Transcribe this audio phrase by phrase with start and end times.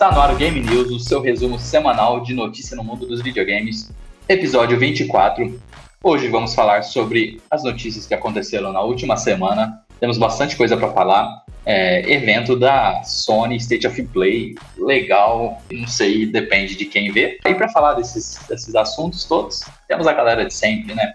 [0.00, 3.20] Está no ar o Game News, o seu resumo semanal de notícia no mundo dos
[3.20, 3.92] videogames,
[4.26, 5.60] episódio 24.
[6.02, 9.84] Hoje vamos falar sobre as notícias que aconteceram na última semana.
[10.00, 11.44] Temos bastante coisa para falar.
[11.66, 17.38] É, evento da Sony State of Play, legal, não sei, depende de quem vê.
[17.44, 21.12] E para falar desses, desses assuntos todos, temos a galera de sempre, né?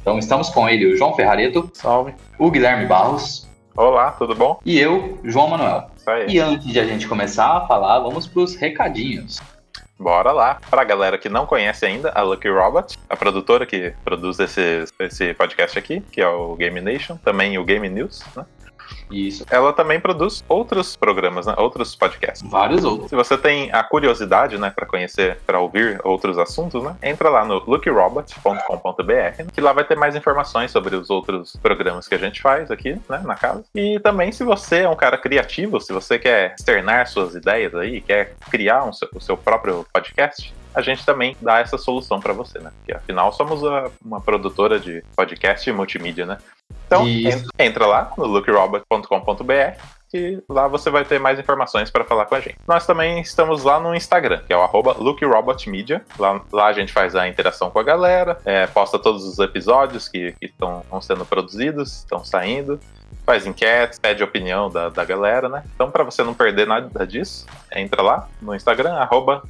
[0.00, 1.68] Então estamos com ele, o João Ferrareto.
[1.74, 2.14] Salve.
[2.38, 3.47] O Guilherme Barros.
[3.76, 4.58] Olá, tudo bom?
[4.64, 5.90] E eu, João Manuel.
[5.96, 6.26] Isso aí.
[6.28, 9.40] E antes de a gente começar a falar, vamos para os recadinhos.
[9.98, 10.58] Bora lá.
[10.70, 15.34] Pra galera que não conhece ainda, a Lucky Robot, a produtora que produz esse, esse
[15.34, 18.44] podcast aqui, que é o Game Nation, também o Game News, né?
[19.10, 19.44] Isso.
[19.50, 21.54] Ela também produz outros programas, né?
[21.56, 22.48] outros podcasts.
[22.48, 23.10] Vários outros.
[23.10, 27.44] Se você tem a curiosidade, né, para conhecer, para ouvir outros assuntos, né, entra lá
[27.44, 32.40] no lookyrobot.com.br, que lá vai ter mais informações sobre os outros programas que a gente
[32.40, 33.64] faz aqui, né, na casa.
[33.74, 38.00] E também, se você é um cara criativo, se você quer externar suas ideias aí,
[38.00, 42.58] quer criar um, o seu próprio podcast, a gente também dá essa solução para você,
[42.58, 42.70] né?
[42.78, 46.38] Porque afinal somos a, uma produtora de podcast e multimídia, né?
[46.86, 47.48] Então, Isso.
[47.58, 52.40] entra lá no lookyrobot.com.br que lá você vai ter mais informações para falar com a
[52.40, 52.56] gente.
[52.66, 54.66] Nós também estamos lá no Instagram, que é o
[54.98, 56.04] LookRobotMedia.
[56.18, 60.08] Lá, lá a gente faz a interação com a galera, é, posta todos os episódios
[60.08, 62.80] que estão sendo produzidos, estão saindo,
[63.28, 65.62] faz enquetes, pede opinião da, da galera, né?
[65.74, 68.94] Então, para você não perder nada disso, entra lá no Instagram,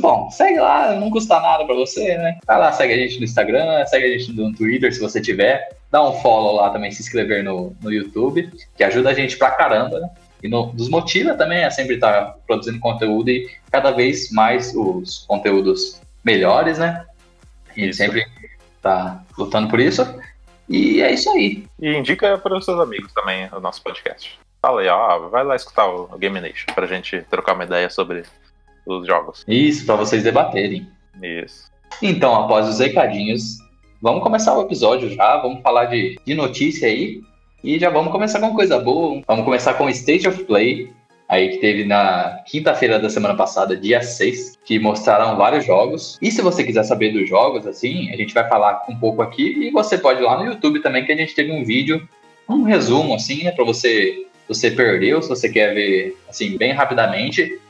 [0.00, 2.36] Bom, segue lá, não custa nada pra você, né?
[2.44, 5.68] Vai lá, segue a gente no Instagram, segue a gente no Twitter se você tiver.
[5.88, 9.52] Dá um follow lá também, se inscrever no, no YouTube, que ajuda a gente pra
[9.52, 10.08] caramba, né?
[10.42, 15.24] E no- nos motiva também a sempre estar produzindo conteúdo e cada vez mais os
[15.28, 17.04] conteúdos melhores, né?
[17.68, 17.98] A gente Isso.
[17.98, 18.26] sempre
[18.80, 20.02] tá lutando por isso.
[20.68, 21.64] E é isso aí.
[21.80, 24.38] E indica para os seus amigos também o nosso podcast.
[24.60, 27.88] Fala aí, ó, vai lá escutar o o Game Nation pra gente trocar uma ideia
[27.90, 28.22] sobre
[28.86, 29.44] os jogos.
[29.46, 30.88] Isso, para vocês debaterem.
[31.22, 31.70] Isso.
[32.00, 33.58] Então, após os recadinhos,
[34.00, 35.36] vamos começar o episódio já.
[35.38, 37.20] Vamos falar de, de notícia aí.
[37.64, 39.22] E já vamos começar com coisa boa.
[39.24, 40.90] Vamos começar com o State of Play,
[41.28, 46.18] aí que teve na quinta-feira da semana passada, dia 6, que mostraram vários jogos.
[46.20, 49.68] E se você quiser saber dos jogos, assim, a gente vai falar um pouco aqui.
[49.68, 52.08] E você pode ir lá no YouTube também, que a gente teve um vídeo,
[52.48, 57.60] um resumo, assim, né, pra você, você perdeu, se você quer ver, assim, bem rapidamente.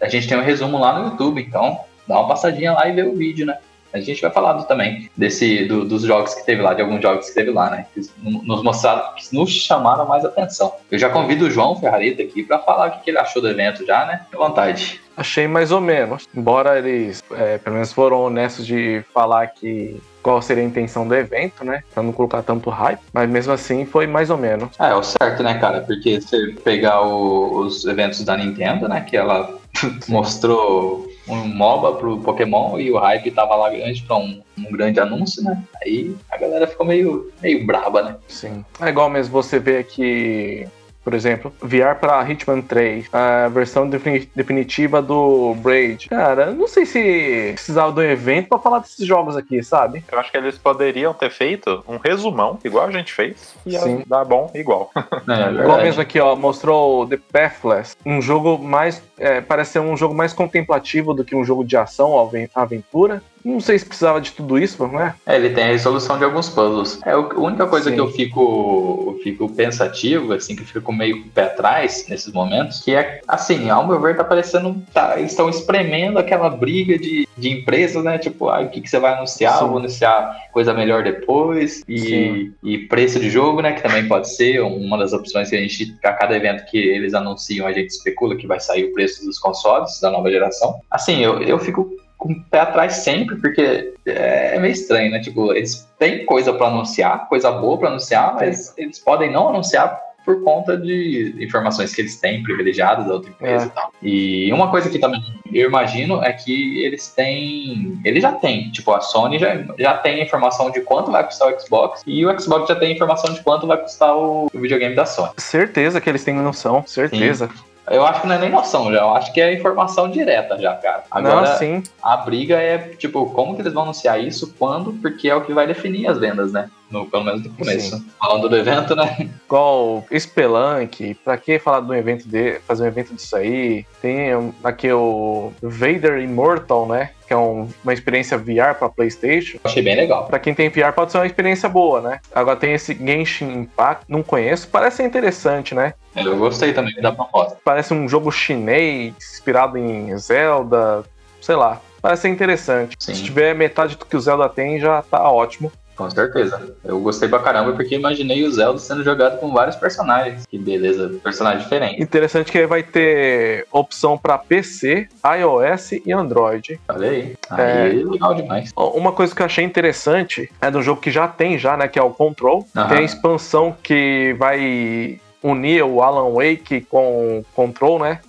[0.00, 3.02] A gente tem um resumo lá no YouTube, então dá uma passadinha lá e vê
[3.02, 3.58] o vídeo, né?
[3.92, 7.00] A gente vai falar do- também desse, do- dos jogos que teve lá, de alguns
[7.02, 7.86] jogos que teve lá, né?
[7.94, 10.72] Que nos mostraram, que nos chamaram mais atenção.
[10.90, 13.48] Eu já convido o João Ferrarita aqui pra falar o que que ele achou do
[13.48, 14.22] evento já, né?
[14.32, 15.00] À vontade.
[15.16, 16.26] Achei mais ou menos.
[16.34, 21.14] Embora eles, é, pelo menos, foram honestos de falar que qual seria a intenção do
[21.14, 21.82] evento, né?
[21.92, 23.00] Pra não colocar tanto hype.
[23.12, 24.70] Mas mesmo assim foi mais ou menos.
[24.78, 25.82] Ah, é o certo, né, cara?
[25.82, 29.02] Porque você pegar o- os eventos da Nintendo, né?
[29.02, 29.50] Que ela
[30.08, 35.00] mostrou um MOBA pro Pokémon e o hype tava lá grande pra um, um grande
[35.00, 35.62] anúncio, né?
[35.82, 38.16] Aí a galera ficou meio, meio braba, né?
[38.28, 38.64] Sim.
[38.80, 40.66] É igual mesmo você ver que
[41.04, 41.52] por exemplo.
[41.60, 46.08] VR para Hitman 3, a versão defini definitiva do Braid.
[46.08, 50.04] Cara, não sei se precisava do evento para falar desses jogos aqui, sabe?
[50.10, 54.02] Eu acho que eles poderiam ter feito um resumão, igual a gente fez, e Sim.
[54.06, 54.90] dar bom igual.
[55.32, 59.02] É, Igual mesmo aqui, ó, mostrou The Pathless, um jogo mais.
[59.18, 62.48] É, parece ser um jogo mais contemplativo do que um jogo de ação ou aven-
[62.54, 63.22] aventura.
[63.44, 65.14] Não sei se precisava de tudo isso, não é?
[65.26, 67.00] É, ele tem a resolução de alguns puzzles.
[67.04, 67.94] É, a única coisa Sim.
[67.96, 72.06] que eu fico, eu fico pensativo, assim, que eu fico meio com o pé atrás
[72.08, 74.82] nesses momentos, que é, assim, ao meu ver, tá parecendo.
[74.92, 78.18] Tá, eles estão espremendo aquela briga de, de empresas, né?
[78.18, 79.54] Tipo, ah, o que, que você vai anunciar?
[79.54, 79.64] Sim.
[79.64, 81.82] Eu vou anunciar coisa melhor depois.
[81.88, 82.54] E, Sim.
[82.62, 83.72] e preço de jogo, né?
[83.72, 87.14] Que também pode ser uma das opções que a gente, a cada evento que eles
[87.14, 90.80] anunciam, a gente especula que vai sair o preço dos consoles da nova geração.
[90.90, 91.90] Assim, eu, eu fico
[92.22, 95.18] com o pé atrás sempre, porque é meio estranho, né?
[95.18, 99.98] Tipo, eles têm coisa pra anunciar, coisa boa pra anunciar, mas eles podem não anunciar
[100.24, 103.66] por conta de informações que eles têm privilegiadas da outra empresa É.
[103.66, 103.92] e tal.
[104.00, 105.20] E uma coisa que também
[105.52, 108.00] eu imagino é que eles têm.
[108.04, 111.60] Eles já têm, tipo, a Sony já, já tem informação de quanto vai custar o
[111.60, 115.04] Xbox e o Xbox já tem informação de quanto vai custar o, o videogame da
[115.06, 115.32] Sony.
[115.38, 117.50] Certeza que eles têm noção, certeza.
[117.90, 120.74] Eu acho que não é nem noção já, eu acho que é informação direta já,
[120.74, 121.04] cara.
[121.10, 121.82] Agora, não, sim.
[122.02, 125.52] a briga é, tipo, como que eles vão anunciar isso, quando, porque é o que
[125.52, 126.70] vai definir as vendas, né?
[126.90, 128.04] No, pelo menos no começo.
[128.20, 129.30] Falando do evento, né?
[129.46, 133.86] Igual Spelunk, pra que falar de um evento de fazer um evento disso aí?
[134.00, 134.28] Tem
[134.62, 137.10] aqui o Vader Immortal, né?
[137.32, 139.58] Que é um- uma experiência VR pra PlayStation.
[139.64, 140.26] Achei bem legal.
[140.26, 142.20] Pra quem tem VR pode ser uma experiência boa, né?
[142.34, 145.94] Agora tem esse Genshin Impact, não conheço, parece ser interessante, né?
[146.14, 147.56] Eu gostei também da proposta.
[147.64, 151.04] Parece um jogo chinês inspirado em Zelda,
[151.40, 151.80] sei lá.
[152.02, 152.96] Parece ser interessante.
[152.98, 153.14] Sim.
[153.14, 155.72] Se tiver metade do que o Zelda tem, já tá ótimo.
[156.02, 156.74] Com certeza.
[156.84, 160.44] Eu gostei pra caramba porque imaginei o Zelda sendo jogado com vários personagens.
[160.46, 162.00] Que beleza, personagens diferentes.
[162.00, 165.08] Interessante que vai ter opção pra PC,
[165.38, 166.80] iOS e Android.
[166.88, 167.36] Olha aí.
[167.56, 167.82] É.
[167.82, 168.70] Aí, legal demais.
[168.76, 171.98] Uma coisa que eu achei interessante é do jogo que já tem já, né, que
[171.98, 172.66] é o Control.
[172.76, 172.88] Aham.
[172.88, 178.20] Tem a expansão que vai unir o Alan Wake com o Control, né?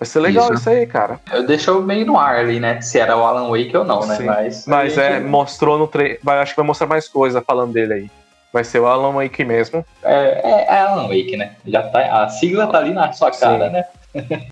[0.00, 0.54] Vai ser legal Isso.
[0.54, 1.20] isso, aí, cara.
[1.30, 2.80] Eu deixou meio no ar ali, né?
[2.80, 4.16] Se era o Alan Wake ou não, né?
[4.16, 4.24] Sim.
[4.24, 6.18] Mas, Mas é, mostrou no trailer.
[6.26, 8.10] Acho que vai mostrar mais coisa falando dele aí.
[8.50, 9.84] Vai ser o Alan Wake mesmo.
[10.02, 11.52] é, é, é Alan Wake, né?
[11.66, 13.72] Já tá, a sigla tá ali na sua cara, Sim.
[13.72, 13.84] né?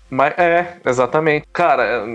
[0.07, 1.47] Mas é, exatamente.
[1.51, 2.05] Cara,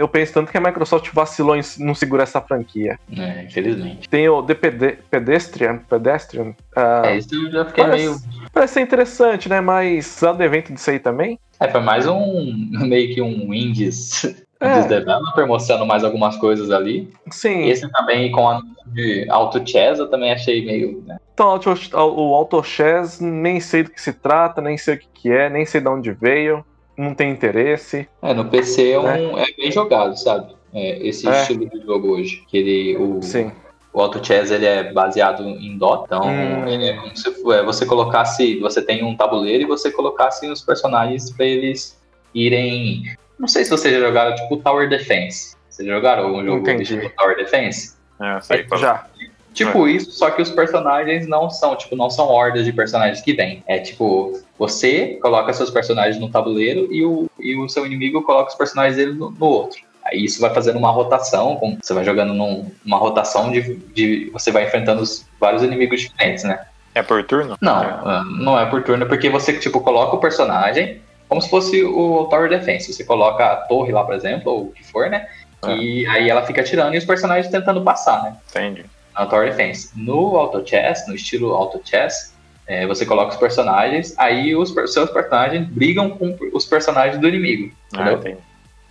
[0.00, 2.98] eu penso tanto que a Microsoft vacilou em não segurar essa franquia.
[3.16, 4.08] É, infelizmente.
[4.08, 5.78] Tem o The Pede- Pedestrian.
[5.88, 6.54] Pedestrian.
[6.74, 8.16] ah, É, isso eu já fiquei parece, meio.
[8.52, 9.60] parece ser interessante, né?
[9.60, 11.38] Mas precisava do evento disso aí também.
[11.60, 12.70] É, foi mais um.
[12.88, 14.24] meio que um indies.
[14.58, 14.72] É.
[14.72, 17.12] Indies developer mostrando mais algumas coisas ali.
[17.30, 17.66] Sim.
[17.68, 21.02] Esse também com a de Auto Chess eu também achei meio.
[21.06, 21.16] né?
[21.34, 21.48] Então,
[21.94, 25.48] o Auto Chess, nem sei do que se trata, nem sei o que, que é,
[25.48, 26.62] nem sei de onde veio,
[27.00, 28.08] não tem interesse.
[28.22, 30.54] É, no PC é, um, é bem jogado, sabe?
[30.72, 31.40] É, esse É.
[31.42, 32.44] estilo de jogo hoje.
[32.48, 33.50] Que ele, o, Sim.
[33.92, 36.68] o Auto Chess ele é baseado em Dota, então Hum.
[36.68, 38.58] ele é como se é, você colocasse.
[38.60, 41.98] Você tem um tabuleiro e você colocasse os personagens pra eles
[42.34, 43.02] irem.
[43.38, 45.56] Não sei se vocês já jogaram tipo Tower Defense.
[45.68, 46.82] Vocês já jogaram algum jogo Entendi.
[46.82, 47.94] estilo Tower Defense?
[48.20, 49.06] É, sei, qual- Já.
[49.52, 53.32] Tipo isso, só que os personagens não são, tipo, não são hordas de personagens que
[53.32, 53.64] vêm.
[53.66, 58.50] É tipo, você coloca seus personagens no tabuleiro e o, e o seu inimigo coloca
[58.50, 59.80] os personagens dele no, no outro.
[60.04, 64.30] Aí isso vai fazendo uma rotação, você vai jogando num- uma rotação de, de.
[64.32, 66.60] Você vai enfrentando os, vários inimigos diferentes, né?
[66.94, 67.56] É por turno?
[67.60, 68.22] Não, É.
[68.42, 72.48] não é por turno, porque você, tipo, coloca o personagem como se fosse o Tower
[72.50, 72.92] Defense.
[72.92, 75.26] Você coloca a torre lá, por exemplo, ou o que for, né?
[75.64, 75.76] É.
[75.76, 78.36] E aí ela fica atirando e os personagens tentando passar, né?
[78.50, 78.84] Entendi.
[79.14, 79.90] na Tower Defense.
[79.94, 82.29] No Auto Chess, no estilo Auto Chess,
[82.70, 87.72] é, você coloca os personagens, aí os seus personagens brigam com os personagens do inimigo.
[87.96, 88.38] Ah, Entendeu?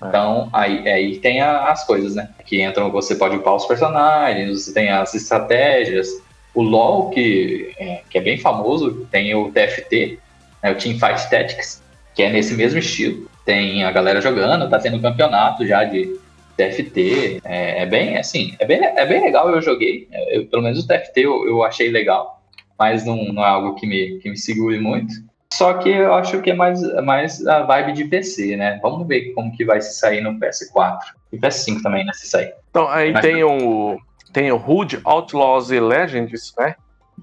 [0.04, 0.08] É.
[0.08, 2.30] Então, aí, aí tem a- as coisas, né?
[2.46, 6.08] Que entram, você pode upar os personagens, você tem as estratégias.
[6.54, 10.20] O LoL, que é, que é bem famoso, tem o TFT,
[10.62, 11.82] né, o Teamfight Tactics,
[12.16, 13.30] que é nesse mesmo estilo.
[13.46, 16.18] Tem a galera jogando, tá tendo campeonato já de
[16.58, 17.40] TFT.
[17.46, 20.08] É, é bem, assim, é bem, é bem legal, eu joguei.
[20.30, 22.39] Eu, pelo menos o TFT eu, eu achei legal,
[22.80, 25.14] mas não, não é algo que me, que me segure muito.
[25.54, 28.80] Só que eu acho que é mais, mais a vibe de PC, né?
[28.82, 31.00] Vamos ver como que vai se sair no PS4.
[31.34, 32.14] E PS5 também, né?
[32.14, 32.54] Se sair.
[32.70, 34.00] Então, aí Mas- tem o.
[34.32, 36.76] Tem o Hood Outlaws e Legends, né?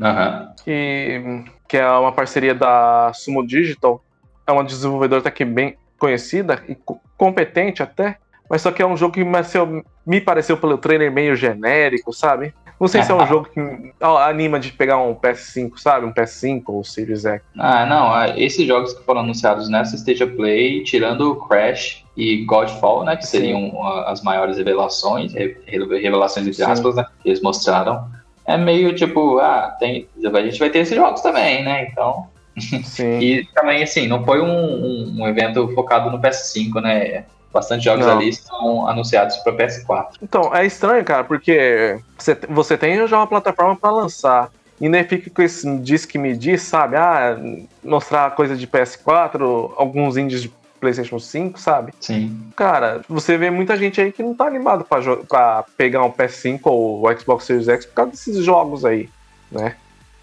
[0.02, 0.52] Aham.
[0.64, 4.02] Que, que é uma parceria da Sumo Digital.
[4.44, 8.18] É uma desenvolvedora até que bem conhecida e co- competente até.
[8.50, 12.12] Mas só que é um jogo que me pareceu, me pareceu pelo trailer meio genérico,
[12.12, 12.52] sabe?
[12.78, 13.60] Não sei se é um jogo que
[14.00, 16.04] anima de pegar um PS5, sabe?
[16.04, 17.42] Um PS5 ou Series X.
[17.58, 18.12] Ah, não.
[18.12, 23.04] Ah, esses jogos que foram anunciados nessa State of Play, tirando o Crash e Godfall,
[23.04, 23.16] né?
[23.16, 23.78] Que seriam Sim.
[24.06, 27.06] as maiores revelações, revelações entre aspas, né?
[27.22, 28.08] Que eles mostraram.
[28.44, 31.88] É meio tipo, ah, tem, a gente vai ter esses jogos também, né?
[31.90, 32.26] Então.
[32.56, 33.18] Sim.
[33.18, 37.24] e também, assim, não foi um, um, um evento focado no PS5, né?
[37.56, 38.18] Bastante jogos não.
[38.18, 40.08] ali estão anunciados para PS4.
[40.22, 44.50] Então, é estranho, cara, porque você, você tem já uma plataforma para lançar.
[44.78, 46.96] E nem fica com esse diz que me diz, sabe?
[46.96, 47.38] Ah,
[47.82, 51.94] mostrar coisa de PS4, alguns indies de PlayStation 5, sabe?
[51.98, 52.38] Sim.
[52.54, 57.08] Cara, você vê muita gente aí que não tá animado pra pegar um PS5 ou
[57.08, 59.08] o Xbox Series X por causa desses jogos aí,
[59.50, 59.76] né?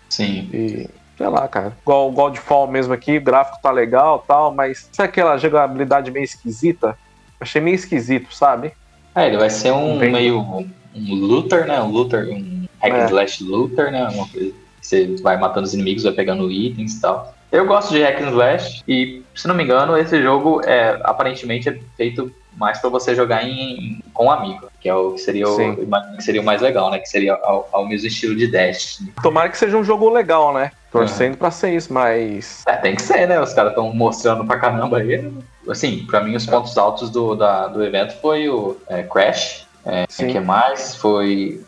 [0.07, 0.47] Sim.
[0.53, 0.87] E
[1.17, 1.75] sei lá, cara.
[1.81, 6.23] Igual o Godfall mesmo aqui, o gráfico tá legal tal, mas sabe aquela jogabilidade meio
[6.23, 6.97] esquisita?
[7.39, 8.73] Achei meio esquisito, sabe?
[9.15, 10.11] É, ele vai ser um Bem...
[10.11, 10.39] meio
[10.95, 11.81] um looter, né?
[11.81, 14.07] Um looter, um hack and slash looter, né?
[14.09, 17.33] Uma coisa que você vai matando os inimigos, vai pegando itens e tal.
[17.51, 21.69] Eu gosto de hack and slash e, se não me engano, esse jogo é aparentemente
[21.69, 25.47] é feito mais para você jogar em, com um amigo, que é o que seria
[25.47, 25.57] o,
[26.15, 26.99] que seria o mais legal, né?
[26.99, 29.03] Que seria ao, ao mesmo estilo de Dash.
[29.21, 30.71] Tomara que seja um jogo legal, né?
[30.91, 31.37] Torcendo uhum.
[31.37, 32.63] pra ser isso, mas.
[32.67, 33.39] É, tem que ser, né?
[33.39, 35.31] Os caras estão mostrando pra caramba aí
[35.70, 40.05] assim, para mim os pontos altos do, da, do evento foi o é, Crash, é,
[40.08, 41.62] que mais foi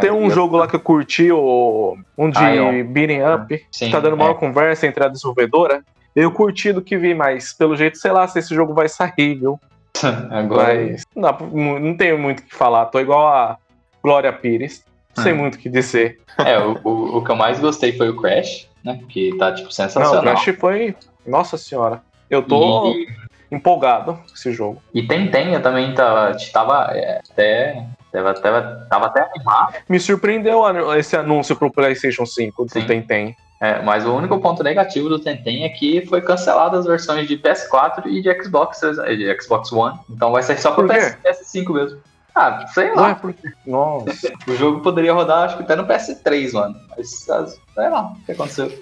[0.00, 2.84] tem um jogo lá que eu curti, o, um de Ion.
[2.84, 4.34] beating up, Sim, tá dando uma é.
[4.34, 5.82] conversa entre a desenvolvedora.
[6.16, 9.34] Eu curti do que vi, mas pelo jeito, sei lá se esse jogo vai sair,
[9.34, 9.60] viu?
[10.30, 10.74] Agora.
[10.74, 13.56] Mas não, não tenho muito o que falar, tô igual a
[14.02, 14.84] Glória Pires.
[15.16, 15.36] Não sei hum.
[15.36, 16.20] muito o que dizer.
[16.38, 19.00] É, o, o, o, que eu mais gostei foi o Crash, né?
[19.08, 20.12] Que tá, tipo, sensacional.
[20.12, 20.94] Não, o Crash foi.
[21.26, 22.00] Nossa senhora.
[22.30, 22.92] Eu tô.
[22.92, 23.08] E
[23.50, 24.82] empolgado esse jogo.
[24.92, 29.74] E Tentenha também tá, tava é, até Tava, tava, tava até animado.
[29.88, 30.62] Me surpreendeu
[30.96, 33.36] esse anúncio pro PlayStation 5 do Tentem.
[33.60, 37.36] É, mas o único ponto negativo do Tentem é que foi cancelado as versões de
[37.36, 39.98] PS4 e de Xbox, de Xbox One.
[40.08, 42.00] Então vai ser só pro PS, PS5 mesmo.
[42.34, 43.16] Ah, sei lá.
[43.16, 43.50] porque...
[43.66, 44.32] Nossa.
[44.46, 46.76] o jogo poderia rodar, acho que até no PS3, mano.
[46.96, 48.72] Mas sei lá o que aconteceu.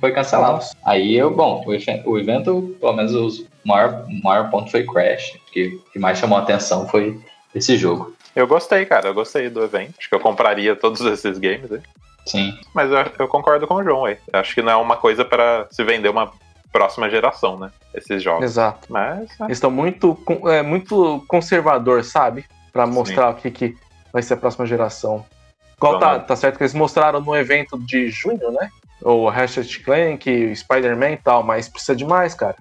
[0.00, 0.54] Foi cancelado.
[0.54, 0.76] Nossa.
[0.84, 1.64] Aí eu, bom,
[2.04, 5.34] o evento, pelo menos o maior, o maior ponto foi Crash.
[5.34, 7.20] O que, que mais chamou a atenção foi
[7.54, 8.14] esse jogo.
[8.34, 9.08] Eu gostei, cara.
[9.08, 9.94] Eu gostei do evento.
[9.98, 11.80] Acho que eu compraria todos esses games aí.
[12.26, 12.58] Sim.
[12.74, 14.18] Mas eu, eu concordo com o João aí.
[14.32, 16.32] Acho que não é uma coisa para se vender uma
[16.72, 17.70] próxima geração, né?
[17.94, 18.44] Esses jogos.
[18.44, 18.86] Exato.
[18.90, 19.30] Mas.
[19.40, 19.44] É.
[19.44, 22.44] Eles estão muito, é, muito conservador, sabe?
[22.72, 23.38] Para mostrar Sim.
[23.38, 23.76] o que, que
[24.12, 25.24] vai ser a próxima geração.
[25.76, 28.70] Igual então, tá, tá certo que eles mostraram no evento de junho, né?
[29.02, 32.56] O Ratchet Clank, Spider-Man e tal, mas precisa de mais, cara.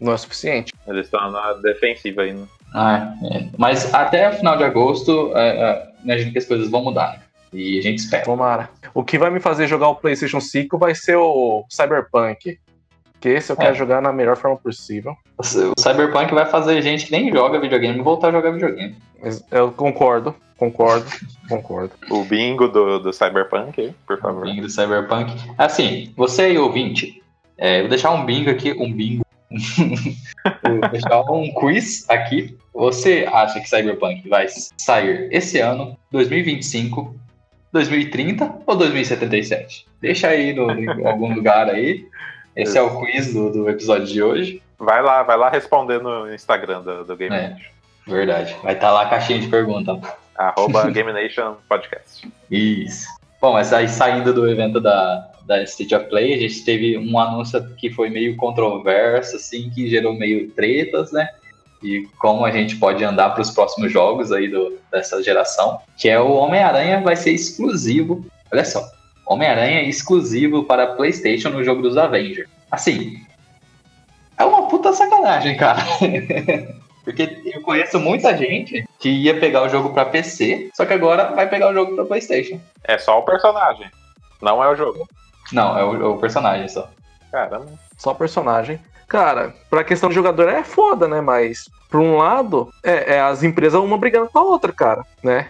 [0.00, 0.72] Não é suficiente.
[0.86, 2.40] Eles estão na defensiva ainda.
[2.40, 2.46] Né?
[2.74, 3.48] Ah, é.
[3.58, 7.18] Mas até final de agosto, é, é, imagino que as coisas vão mudar.
[7.18, 7.20] Né?
[7.52, 8.24] E a gente espera.
[8.24, 8.70] Tomara.
[8.94, 12.58] O que vai me fazer jogar o PlayStation 5 vai ser o Cyberpunk.
[13.20, 13.78] Que esse eu quero é.
[13.78, 15.14] jogar na melhor forma possível.
[15.38, 18.96] O Cyberpunk vai fazer gente que nem joga videogame voltar a jogar videogame.
[19.50, 21.06] Eu concordo, concordo,
[21.48, 21.92] concordo.
[22.10, 24.42] O bingo do, do Cyberpunk, por favor.
[24.42, 25.32] O bingo do Cyberpunk.
[25.58, 27.22] Assim, você aí, ouvinte,
[27.58, 29.24] é, eu vou deixar um bingo aqui, um bingo.
[29.50, 34.46] vou deixar um quiz aqui você acha que Cyberpunk vai
[34.78, 37.14] sair esse ano, 2025,
[37.72, 39.86] 2030 ou 2077?
[40.00, 42.06] Deixa aí no, em algum lugar aí.
[42.62, 44.62] Esse é o quiz do, do episódio de hoje.
[44.78, 47.70] Vai lá, vai lá responder no Instagram do, do Game é, Nation.
[48.06, 48.56] Verdade.
[48.62, 50.00] Vai estar tá lá a caixinha de pergunta.
[50.36, 52.30] Arroba Game Nation Podcast.
[52.50, 53.06] Isso.
[53.40, 57.18] Bom, mas aí saindo do evento da, da State of Play, a gente teve um
[57.18, 61.28] anúncio que foi meio controverso, assim, que gerou meio tretas, né?
[61.82, 66.08] e como a gente pode andar para os próximos jogos aí do, dessa geração, que
[66.08, 68.24] é o Homem-Aranha vai ser exclusivo.
[68.52, 68.86] Olha só,
[69.30, 72.48] Homem-Aranha exclusivo para PlayStation no jogo dos Avengers.
[72.68, 73.24] Assim,
[74.36, 75.80] é uma puta sacanagem, cara.
[77.04, 81.32] Porque eu conheço muita gente que ia pegar o jogo para PC, só que agora
[81.32, 82.60] vai pegar o jogo para PlayStation.
[82.82, 83.88] É só o personagem,
[84.42, 85.08] não é o jogo.
[85.52, 86.90] Não, é o, é o personagem só.
[87.30, 87.66] Caramba.
[87.96, 88.80] Só o personagem.
[89.06, 91.20] Cara, pra questão de jogador é foda, né?
[91.20, 95.48] Mas, por um lado, é, é as empresas uma brigando com a outra, cara, né?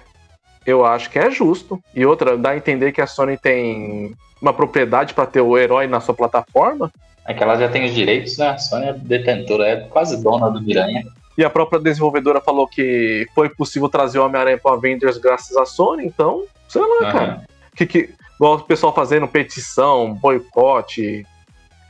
[0.70, 1.82] Eu acho que é justo.
[1.94, 5.86] E outra, dá a entender que a Sony tem uma propriedade para ter o herói
[5.86, 6.90] na sua plataforma.
[7.26, 8.48] É que ela já tem os direitos, né?
[8.48, 11.04] A Sony é detentora, é quase dona do Miranha.
[11.36, 15.64] E a própria desenvolvedora falou que foi possível trazer o Homem-Aranha para Avengers graças à
[15.64, 17.12] Sony, então, sei lá, uhum.
[17.12, 17.42] cara.
[17.74, 21.24] Que, que, igual o pessoal fazendo petição, boicote,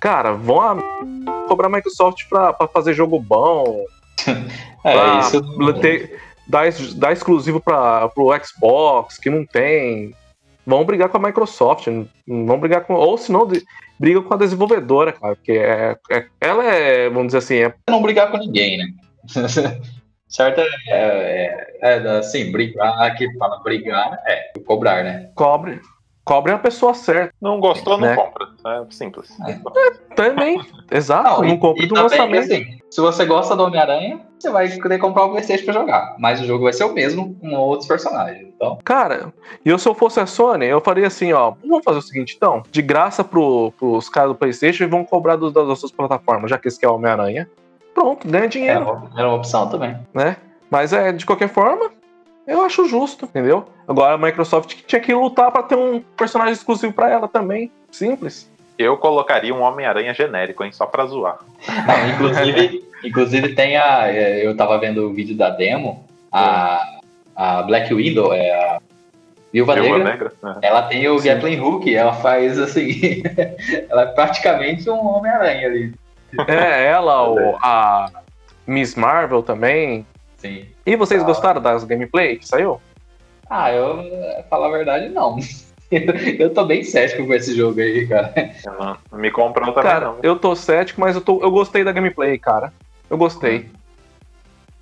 [0.01, 0.77] Cara, vão a...
[1.47, 3.85] cobrar a Microsoft pra, pra fazer jogo bom.
[4.83, 5.43] é, isso.
[5.75, 6.19] Ter,
[6.51, 10.15] dar exclusivo pra, pro Xbox, que não tem.
[10.67, 12.95] vão brigar com a Microsoft, não vão brigar com.
[12.95, 13.49] Ou se não,
[13.99, 17.75] briga com a desenvolvedora, cara, porque é, é, ela é, vamos dizer assim, é.
[17.89, 18.87] Não brigar com ninguém, né?
[20.27, 20.61] certo?
[20.61, 25.31] É, é, é, assim, brigar, aqui fala brigar, é cobrar, né?
[25.35, 25.81] Cobre.
[26.25, 27.35] Cobre a pessoa certa.
[27.41, 28.15] Não gostou, não né?
[28.15, 28.47] compra.
[28.67, 29.31] É simples.
[29.49, 30.61] É, também,
[30.91, 31.43] exato.
[31.43, 32.45] Não, não compra do lançamento.
[32.45, 36.17] Assim, se você gosta do Homem-Aranha, você vai querer comprar o PlayStation pra jogar.
[36.19, 38.49] Mas o jogo vai ser o mesmo com outros personagens.
[38.55, 38.79] Então.
[38.85, 39.33] Cara,
[39.65, 41.55] e eu se eu fosse a Sony, eu faria assim, ó.
[41.65, 42.63] Vamos fazer o seguinte, então.
[42.71, 46.59] De graça pro, pros caras do PlayStation e vão cobrar dos, das outras plataformas, já
[46.59, 47.49] que esse quer o Homem-Aranha.
[47.95, 49.11] Pronto, ganha dinheiro.
[49.17, 49.97] É, era uma opção também.
[50.15, 50.37] Né?
[50.71, 51.91] Mas é, de qualquer forma,
[52.47, 53.67] eu acho justo, entendeu?
[53.87, 57.71] Agora a Microsoft tinha que lutar para ter um personagem exclusivo para ela também.
[57.91, 58.51] Simples.
[58.79, 60.73] Eu colocaria um Homem-Aranha genérico, hein?
[60.73, 61.39] Só pra zoar.
[61.69, 64.09] Não, inclusive, inclusive tem a.
[64.09, 66.07] É, eu tava vendo o vídeo da demo.
[66.33, 67.01] A,
[67.37, 68.81] a Black Widow, é a
[69.53, 70.33] Viúva Negra, Negra
[70.63, 70.67] é.
[70.67, 73.23] ela tem o Gatling Hook, ela faz assim.
[73.91, 75.95] ela é praticamente um Homem-Aranha ali.
[76.47, 78.09] É, ela, o, a
[78.67, 80.07] Miss Marvel também.
[80.41, 80.65] Sim.
[80.87, 81.27] E vocês ah.
[81.27, 82.81] gostaram das gameplay que saiu?
[83.49, 84.05] Ah, eu,
[84.49, 85.39] falar a verdade, não.
[85.91, 88.33] eu tô bem cético com esse jogo aí, cara.
[88.65, 90.19] Não, me comprou também, cara, não.
[90.23, 92.73] Eu tô cético, mas eu, tô, eu gostei da gameplay, cara.
[93.11, 93.69] Eu gostei.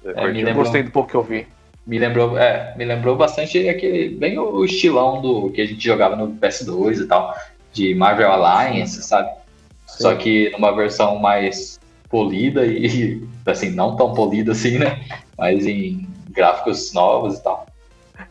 [0.04, 1.46] É, me lembrou, eu gostei do pouco que eu vi.
[1.86, 6.14] Me lembrou, é, me lembrou bastante aquele, bem o estilão do que a gente jogava
[6.14, 7.34] no PS2 e tal,
[7.72, 9.30] de Marvel Alliance, sabe?
[9.86, 10.02] Sim.
[10.02, 11.77] Só que numa versão mais
[12.08, 15.04] polida e, assim, não tão polida assim, né?
[15.36, 17.66] Mas em gráficos novos e tal.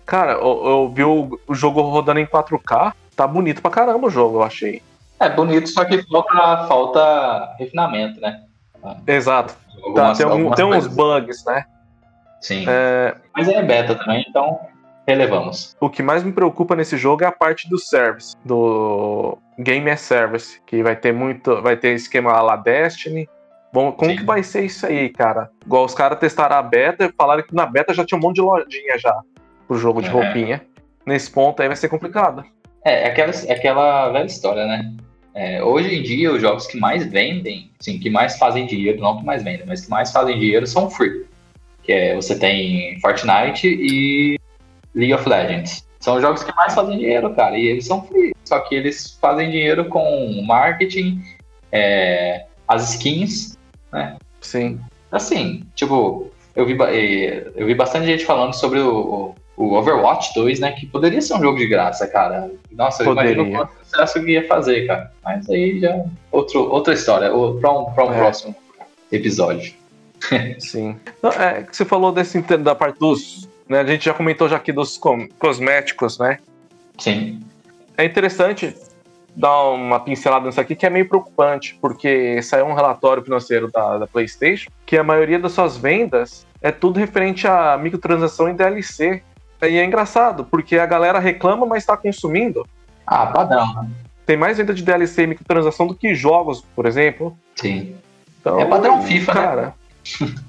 [0.05, 4.09] Cara, eu, eu vi o, o, jogo rodando em 4K, tá bonito pra caramba o
[4.09, 4.81] jogo, eu achei.
[5.19, 8.43] É bonito, só que falta, falta refinamento, né?
[9.05, 9.55] Exato.
[9.83, 11.65] Algumas, tá, tem, um, tem uns bugs, né?
[12.41, 12.65] Sim.
[12.67, 13.15] É...
[13.35, 14.59] Mas é beta também, então
[15.07, 15.75] relevamos.
[15.79, 20.01] O que mais me preocupa nesse jogo é a parte do service, do Game as
[20.01, 23.27] Service, que vai ter muito, vai ter esquema lá Destiny,
[23.77, 24.17] Bom, como Sim.
[24.17, 25.51] que vai ser isso aí, cara?
[25.63, 28.37] Igual os caras testaram a beta e falaram que na beta já tinha um monte
[28.37, 29.15] de lojinha já
[29.67, 30.11] pro jogo de é.
[30.11, 30.65] roupinha.
[31.05, 32.43] Nesse ponto aí vai ser complicado.
[32.83, 34.95] É, é aquela, é aquela velha história, né?
[35.35, 39.19] É, hoje em dia, os jogos que mais vendem, sim, que mais fazem dinheiro, não
[39.19, 41.27] que mais vendem, mas que mais fazem dinheiro são free.
[41.83, 44.39] Que é, você tem Fortnite e
[44.95, 45.87] League of Legends.
[45.99, 48.33] São os jogos que mais fazem dinheiro, cara, e eles são free.
[48.43, 51.21] Só que eles fazem dinheiro com marketing,
[51.71, 53.56] é, as skins
[53.91, 54.17] né?
[54.41, 54.79] Sim.
[55.11, 56.77] Assim, tipo, eu vi,
[57.55, 60.71] eu vi bastante gente falando sobre o, o Overwatch 2, né?
[60.73, 62.51] Que poderia ser um jogo de graça, cara.
[62.71, 63.33] Nossa, eu poderia.
[63.33, 65.11] imagino quanto sucesso que ia fazer, cara.
[65.23, 66.05] Mas aí já.
[66.31, 68.17] Outro, outra história, para um, pra um é.
[68.17, 68.55] próximo
[69.11, 69.73] episódio.
[70.59, 70.95] Sim.
[71.21, 73.49] Não, é, que você falou desse da parte dos.
[73.67, 74.99] Né, a gente já comentou já aqui dos
[75.37, 76.39] cosméticos, né?
[76.97, 77.41] Sim.
[77.97, 78.73] É interessante
[79.37, 83.99] dar uma pincelada nisso aqui que é meio preocupante, porque saiu um relatório financeiro da,
[83.99, 89.21] da PlayStation que a maioria das suas vendas é tudo referente a microtransação e DLC.
[89.61, 92.65] E é engraçado, porque a galera reclama, mas está consumindo.
[93.05, 93.87] Ah, padrão.
[94.25, 97.37] Tem mais venda de DLC e microtransação do que jogos, por exemplo.
[97.55, 97.95] Sim.
[98.41, 99.41] Então, é padrão FIFA, né?
[99.41, 99.73] cara.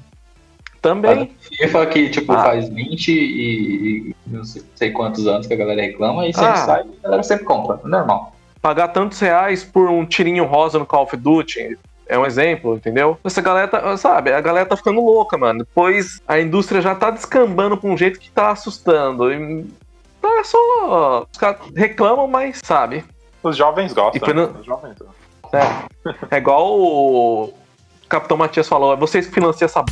[0.79, 0.81] Né?
[0.81, 1.37] Também.
[1.59, 2.45] FIFA que, tipo, ah.
[2.45, 6.57] faz 20 e, e, não sei quantos anos que a galera reclama e sempre ah.
[6.57, 7.81] sai a galera sempre compra.
[7.85, 11.79] Normal pagar tantos reais por um tirinho rosa no Call of Duty.
[12.07, 13.19] É um exemplo, entendeu?
[13.23, 15.59] Essa galera tá, sabe, a galera tá ficando louca, mano.
[15.61, 19.31] Depois a indústria já tá descambando pra um jeito que tá assustando.
[19.31, 19.67] E
[20.21, 21.27] tá só.
[21.31, 23.05] Os caras reclamam, mas sabe.
[23.43, 24.35] Os jovens gostam.
[24.35, 24.51] Né?
[24.59, 24.97] Os jovens.
[25.53, 27.53] É, é igual o
[28.09, 29.85] Capitão Matias falou: vocês financiam essa.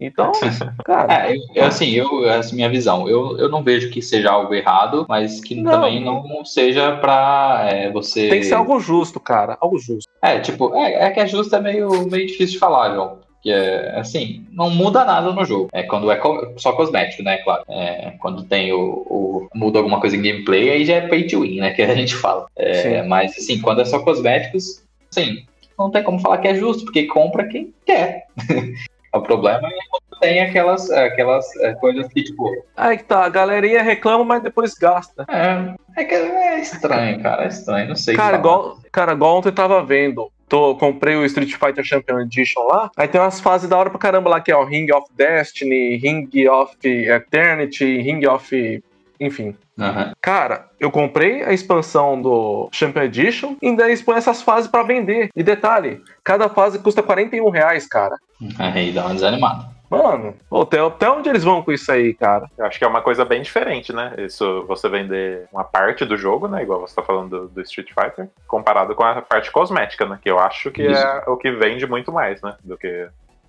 [0.00, 0.30] Então,
[0.84, 1.28] cara.
[1.28, 3.08] É, eu, assim, eu, essa é a minha visão.
[3.08, 7.66] Eu, eu não vejo que seja algo errado, mas que não, também não seja pra
[7.70, 8.28] é, você.
[8.28, 9.56] Tem que ser algo justo, cara.
[9.60, 10.08] Algo justo.
[10.22, 13.18] É, tipo, é, é que é justo é meio, meio difícil de falar, João.
[13.40, 15.68] Que é assim, não muda nada no jogo.
[15.72, 17.38] É quando é co só cosmético, né?
[17.38, 17.64] Claro.
[17.68, 21.40] É, quando tem o, o, muda alguma coisa em gameplay, aí já é pay to
[21.40, 21.72] win, né?
[21.72, 22.46] Que a gente fala.
[22.56, 25.44] É, mas assim, quando é só cosméticos, sim,
[25.78, 28.26] não tem como falar que é justo, porque compra quem quer.
[29.12, 32.50] O problema é quando tem aquelas, aquelas é, coisas que, tipo.
[32.76, 35.24] Aí que tá, a galerinha reclama, mas depois gasta.
[35.28, 37.44] É, é, que é estranho, cara.
[37.44, 38.14] É estranho, não sei.
[38.14, 40.30] Cara, igual, cara, igual ontem eu tava vendo.
[40.48, 42.90] Tô, comprei o Street Fighter Champion Edition lá.
[42.96, 45.96] Aí tem umas fases da hora pra caramba lá, que é o Ring of Destiny,
[45.96, 48.82] Ring of Eternity, Ring of.
[49.20, 49.56] Enfim.
[49.76, 50.12] Uhum.
[50.20, 54.82] Cara, eu comprei a expansão do Champion Edition e ainda eles põem essas fases para
[54.82, 55.30] vender.
[55.34, 58.16] E detalhe, cada fase custa 41 reais, cara.
[58.58, 59.78] Aí dá uma desanimada.
[59.90, 62.46] Mano, até, até onde eles vão com isso aí, cara?
[62.58, 64.14] Eu acho que é uma coisa bem diferente, né?
[64.18, 66.62] Isso, você vender uma parte do jogo, né?
[66.62, 70.18] Igual você tá falando do, do Street Fighter, comparado com a parte cosmética, né?
[70.22, 71.00] Que eu acho que Isso.
[71.00, 72.54] é o que vende muito mais, né?
[72.62, 73.08] Do que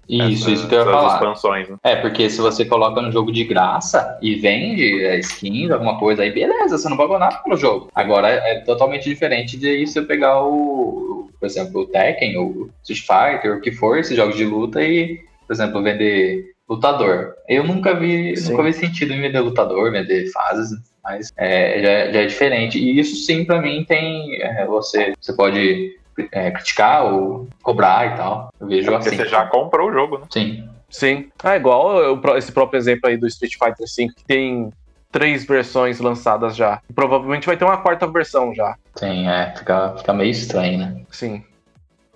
[0.09, 1.13] Isso, essa- isso que eu ia falar.
[1.15, 1.77] expansões, né?
[1.83, 6.23] É, porque se você coloca no jogo de graça e vende é, skins, alguma coisa
[6.23, 7.89] aí, beleza, você não pagou nada pelo jogo.
[7.93, 13.01] Agora é é totalmente diferente de você pegar o, por exemplo, o Tekken, o Street
[13.01, 17.33] Fighter, o que for, esses jogos de luta e, por exemplo, vender lutador.
[17.47, 18.51] Eu nunca vi, Sim.
[18.51, 20.69] nunca vi sentido em vender lutador, vender fases,
[21.03, 22.77] mas é, já, é- já é diferente.
[22.79, 24.41] E isso sim, pra mim, tem.
[24.41, 25.95] é, você, você pode
[26.31, 28.49] é, criticar ou cobrar e tal.
[28.59, 29.17] Eu vejo Porque assim.
[29.17, 30.23] você já comprou o jogo, né?
[30.29, 30.67] Sim.
[30.89, 31.29] Sim.
[31.43, 34.71] Ah, igual esse próprio exemplo aí do Street Fighter V, que tem
[35.11, 36.81] três versões lançadas já.
[36.95, 38.75] Provavelmente vai ter uma quarta versão já.
[38.95, 41.01] Sim, é, fica, fica meio estranho, né?
[41.11, 41.43] Sim.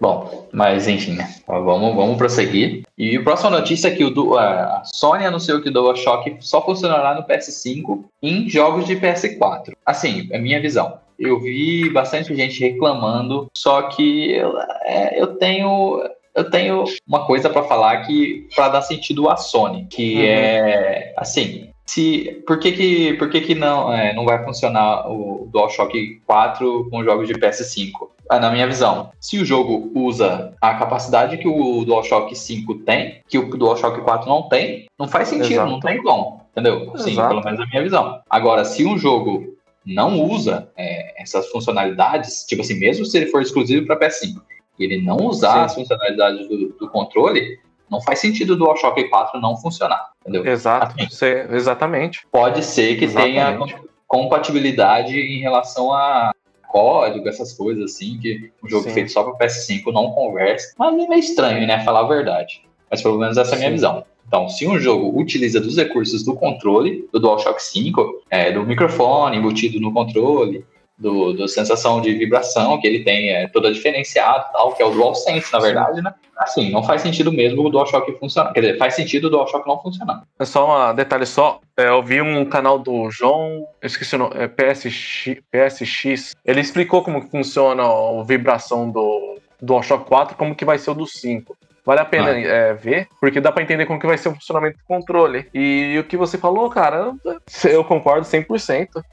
[0.02, 1.34] Bom, mas enfim, né?
[1.48, 2.84] Vamos, vamos prosseguir.
[2.98, 6.62] E a próxima notícia é que o Du- a Sony anunciou que o DualShock só
[6.66, 9.74] funcionará no PS5 em jogos de PS4.
[9.86, 10.98] Assim, é minha visão.
[11.20, 16.02] Eu vi bastante gente reclamando, só que eu, é, eu tenho
[16.36, 20.24] eu tenho uma coisa pra falar que para dar sentido à Sony, que Uhum.
[20.26, 25.48] é assim, se por que que por que que não é, não vai funcionar o
[25.52, 27.92] DualShock 4 com jogos de PS5?
[28.30, 33.20] Ah, na minha visão, se o jogo usa a capacidade que o DualShock 5 tem,
[33.28, 35.70] que o DualShock 4 não tem, não faz sentido, Exato.
[35.72, 36.92] não tem como, entendeu?
[36.98, 37.28] Sim, Exato.
[37.28, 38.22] pelo menos a minha visão.
[38.30, 39.53] Agora, se um jogo
[39.86, 44.42] não usa é, essas funcionalidades, tipo assim, mesmo se ele for exclusivo para PS5,
[44.80, 45.60] e ele não usar Sim.
[45.66, 50.46] as funcionalidades do, do controle, não faz sentido o DualShock 4 não funcionar, entendeu?
[50.48, 50.96] Exato.
[50.98, 51.10] Assim.
[51.10, 52.26] Cê- exatamente.
[52.32, 53.76] Pode ser que tenha Exatamente.
[53.76, 56.34] com- compatibilidade em relação a
[56.68, 58.94] código, essas coisas assim, que um jogo Sim.
[58.96, 60.74] feito só para PS5 não conversa.
[60.78, 61.84] Mas é meio estranho, né?
[61.84, 62.64] Falar a verdade.
[62.90, 63.76] Mas pelo menos essa é a minha Sim.
[63.76, 64.06] visão.
[64.34, 69.38] Então, se um jogo utiliza dos recursos do controle, do DualShock 5, é, do microfone
[69.38, 70.66] embutido no controle,
[70.98, 74.90] do, do sensação de vibração que ele tem, é toda diferenciada, tal, que é o
[74.90, 76.12] DualSense, na verdade, né?
[76.36, 78.54] Assim, não faz sentido mesmo o DualShock funcionar.
[78.54, 80.24] Quer dizer, faz sentido o DualShock não funcionar.
[80.40, 81.60] É só um detalhe só.
[81.78, 86.36] é, eu vi um canal do João, eu esqueci o nome, é PSX, PSX.
[86.44, 91.06] Ele explicou como funciona a vibração do DualShock 4, como que vai ser o do
[91.06, 91.56] 5.
[91.86, 92.40] Vale a pena Ah.
[92.40, 95.50] é, ver, porque dá pra entender como que vai ser o funcionamento do controle.
[95.54, 99.04] E o que você falou, cara, eu, eu concordo 100%.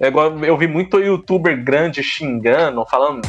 [0.00, 3.22] É igual eu vi muito youtuber grande xingando, falando,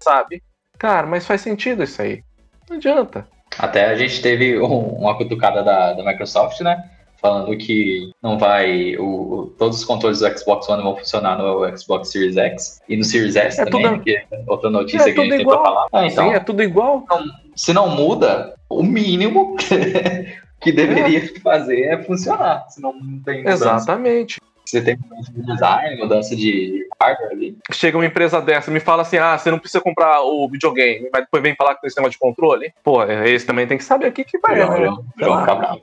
[0.00, 0.42] sabe?
[0.78, 2.22] Cara, mas faz sentido isso aí.
[2.68, 3.26] Não adianta.
[3.58, 6.82] Até a gente teve um- uma cutucada da, da Microsoft, né?
[7.20, 8.96] Falando que não vai.
[8.96, 12.96] O, o- todos os controles do Xbox One vão funcionar no Xbox Series X e
[12.96, 15.40] no Series S É também, tudo- porque é outra notícia É que a gente tem
[15.40, 15.60] igual.
[15.62, 15.86] pra falar.
[15.92, 17.04] Ah, então, Sim, é tudo igual.
[17.56, 19.56] se não muda, o mínimo
[20.60, 22.66] que deveria fazer é funcionar.
[22.68, 22.92] Se não
[23.24, 23.50] tem mudança.
[23.64, 24.40] Exatamente.
[24.64, 27.56] Você tem mudança de design, mudança de hardware ali.
[27.72, 31.08] chega uma empresa dessa e me fala assim: ah, você não precisa comprar o videogame,
[31.12, 32.70] mas depois vem falar com esse negócio de controle.
[32.84, 34.56] Pô, esse também tem que saber aqui que vai.
[34.56, 34.66] Né?
[34.66, 35.80] João, João fica bravo.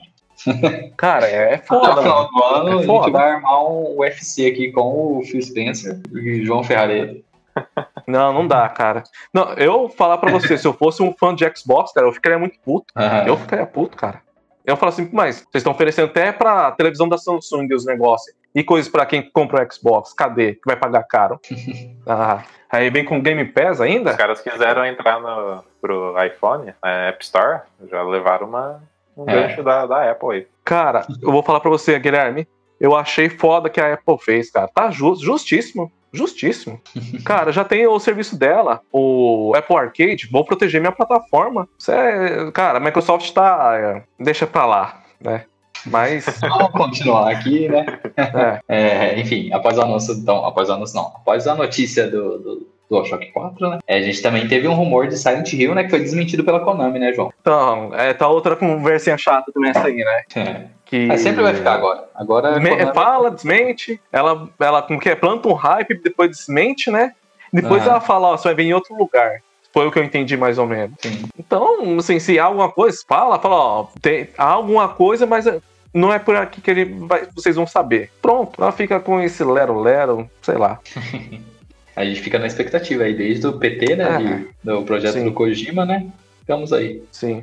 [0.97, 4.47] Cara, é Até foda, o final do ano, É a gente vai armar um UFC
[4.47, 7.23] aqui com o Phil Spencer e João Ferrari.
[8.05, 9.01] Não, não dá, cara.
[9.33, 12.37] Não, eu falar pra você, se eu fosse um fã de Xbox, cara, eu ficaria
[12.37, 12.93] muito puto.
[13.25, 14.21] Eu ficaria puto, cara.
[14.65, 18.35] Eu falo assim, mas vocês estão oferecendo até pra televisão da Samsung os negócios.
[18.53, 20.13] E coisas pra quem compra o Xbox.
[20.13, 20.53] Cadê?
[20.53, 21.39] Que vai pagar caro.
[22.07, 24.15] Ah, aí vem com Game Pass Os ainda?
[24.15, 28.79] caras quiseram entrar no, pro iPhone, na App Store, já levaram uma,
[29.17, 29.33] um É.
[29.47, 30.47] gancho da, da Apple aí.
[30.63, 32.47] Cara, eu vou falar pra você, Guilherme.
[32.79, 34.67] Eu achei foda que a Apple fez, cara.
[34.67, 35.91] Tá ju- justíssimo.
[36.11, 36.79] Justíssimo.
[37.25, 40.29] Cara, já tem o serviço dela, o Apple Arcade.
[40.31, 41.67] Vou proteger minha plataforma.
[41.77, 43.75] Isso é, cara, a Microsoft tá.
[43.77, 45.43] é, deixa pra lá, né?
[45.85, 46.25] Mas.
[46.39, 47.85] Vamos continuar aqui, né?
[48.15, 48.59] É,
[49.15, 52.67] É, enfim, após o anúncio, então, após o anúncio não, após a notícia do, do
[52.89, 53.79] DualShock 4, né?
[53.87, 55.83] é, a gente também teve um rumor de Silent Hill, né?
[55.83, 57.31] Que foi desmentido pela Konami, né, João?
[57.41, 60.21] então, é, tá outra conversinha chata também essa aí, né?
[60.35, 60.65] É.
[60.85, 61.07] Que...
[61.07, 62.03] Mas sempre vai ficar agora.
[62.13, 62.55] Agora.
[62.55, 66.91] a Me- Konami- Fala, desmente, ela, ela como que é, planta um hype, depois desmente,
[66.91, 67.13] né?
[67.51, 67.91] Depois Aham.
[67.91, 69.41] ela fala, ó, você vai vir em outro lugar.
[69.73, 70.95] Foi o que eu entendi mais ou menos.
[71.01, 71.23] Sim.
[71.37, 75.45] Então, assim, se há alguma coisa, fala, fala, ó, tem, há alguma coisa, mas
[75.93, 78.11] não é por aqui que ele vai, vocês vão saber.
[78.21, 80.79] Pronto, ela fica com esse lero-lero, sei lá.
[81.95, 84.03] A gente fica na expectativa aí, desde o PT, né?
[84.03, 84.17] É.
[84.17, 85.25] de- do projeto Sim.
[85.25, 86.05] do Kojima, né?
[86.41, 87.01] Ficamos aí.
[87.11, 87.41] Sim.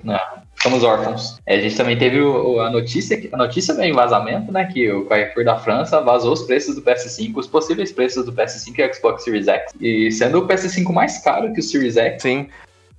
[0.55, 1.39] Ficamos órfãos.
[1.45, 4.69] É, a gente também teve o- a notícia, que- a notícia veio em vazamento, né?
[4.73, 8.79] Que o Carrefour da França vazou os preços do PS5, os possíveis preços do PS5
[8.81, 9.73] e Xbox Series X.
[9.81, 12.47] E sendo o PS5 mais caro que o Series X, Sim.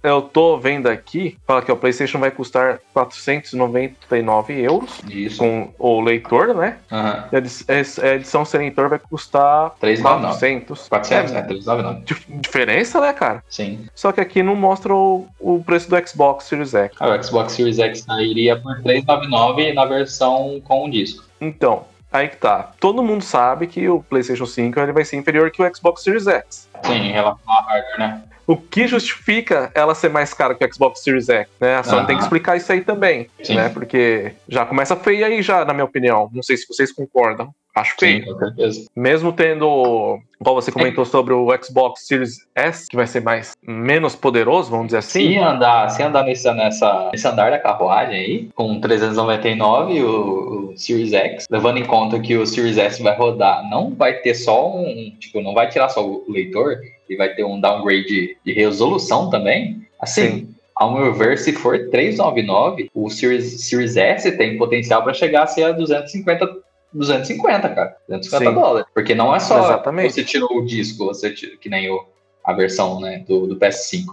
[0.04, 5.38] Eu tô vendo aqui, fala que o PlayStation vai custar 499 euros Isso.
[5.38, 6.78] com o leitor, né?
[6.92, 7.30] Aham.
[7.32, 7.66] E a edi-
[8.04, 10.34] a edição sem leitor vai custar 399.
[10.40, 10.88] 400.
[10.90, 11.42] 400, É, né?
[11.44, 12.02] 399.
[12.06, 13.44] dif- diferença, né, cara?
[13.50, 13.86] Sim.
[13.96, 16.96] Só que aqui não mostra o, o preço do Xbox Series X.
[17.00, 21.24] Ah, o Xbox Series X sairia por 399 na versão com o disco.
[21.40, 22.72] Então, aí que tá.
[22.80, 26.28] Todo mundo sabe que o PlayStation 5 ele vai ser inferior que o Xbox Series
[26.28, 26.70] X.
[26.84, 28.24] Sim, em relação ao hardware, né?
[28.46, 31.78] O que justifica ela ser mais cara que o Xbox Series X, né?
[31.78, 32.06] A Sony Aham.
[32.08, 33.56] tem que explicar isso aí também, Sim.
[33.56, 33.70] né?
[33.70, 36.30] Porque já começa feio aí já, na minha opinião.
[36.34, 37.54] Não sei se vocês concordam.
[37.76, 38.24] Acho feio.
[38.24, 38.86] Sim, com certeza.
[38.96, 44.16] Mesmo tendo, igual você comentou sobre o Xbox Series S, que vai ser mais menos
[44.16, 45.38] poderoso, vamos dizer Se assim.
[45.38, 50.78] andar, se andar nessa, nessa, nesse andar da carruagem aí, com 399 e o, o
[50.78, 54.70] Series X, levando em conta que o Series S vai rodar, não vai ter só
[54.70, 56.78] um, tipo, não vai tirar só o leitor,
[57.10, 59.82] e vai ter um downgrade de, de resolução também.
[60.00, 60.56] Assim, Sim.
[60.76, 65.48] ao meu ver, se for 399, o Series, Series S tem potencial para chegar a
[65.48, 66.63] ser a 250
[66.94, 67.98] 250, cara.
[68.08, 68.56] 250 Sim.
[68.56, 68.88] dólares.
[68.94, 70.14] Porque não é só Exatamente.
[70.14, 72.06] você tirou o disco, você tira, que nem o,
[72.44, 74.06] a versão né, do, do PS5.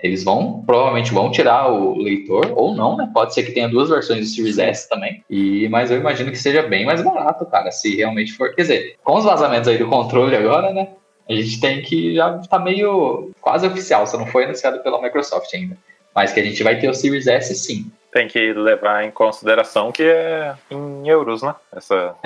[0.00, 3.10] Eles vão, provavelmente vão tirar o leitor, ou não, né?
[3.12, 5.24] Pode ser que tenha duas versões do Series S também.
[5.28, 8.54] E, mas eu imagino que seja bem mais barato, cara, se realmente for.
[8.54, 10.90] Quer dizer, com os vazamentos aí do controle agora, né?
[11.28, 15.52] A gente tem que já tá meio quase oficial, só não foi anunciado pela Microsoft
[15.52, 15.76] ainda.
[16.14, 17.90] Mas que a gente vai ter o Series S sim.
[18.18, 21.54] Tem que levar em consideração que é em euros, né?
[21.72, 22.16] Essa.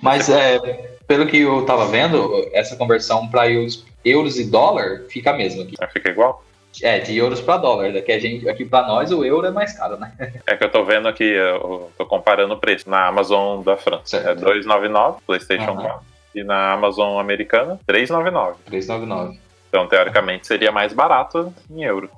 [0.00, 0.58] Mas é,
[1.06, 5.64] pelo que eu tava vendo, essa conversão para euros, euros e dólar fica a mesma
[5.64, 5.74] aqui.
[5.92, 6.42] Fica igual?
[6.82, 7.92] É, de euros para dólar.
[7.92, 10.10] Daqui a gente, aqui para nós o euro é mais caro, né?
[10.46, 12.88] É que eu tô vendo aqui, eu tô comparando o preço.
[12.88, 14.48] Na Amazon da França Certo.
[14.48, 15.82] é 2,99, PlayStation Aham.
[15.82, 16.00] 4.
[16.34, 18.54] E na Amazon americana, 3,99.
[18.64, 19.38] 399.
[19.68, 22.08] Então, teoricamente, seria mais barato em euro.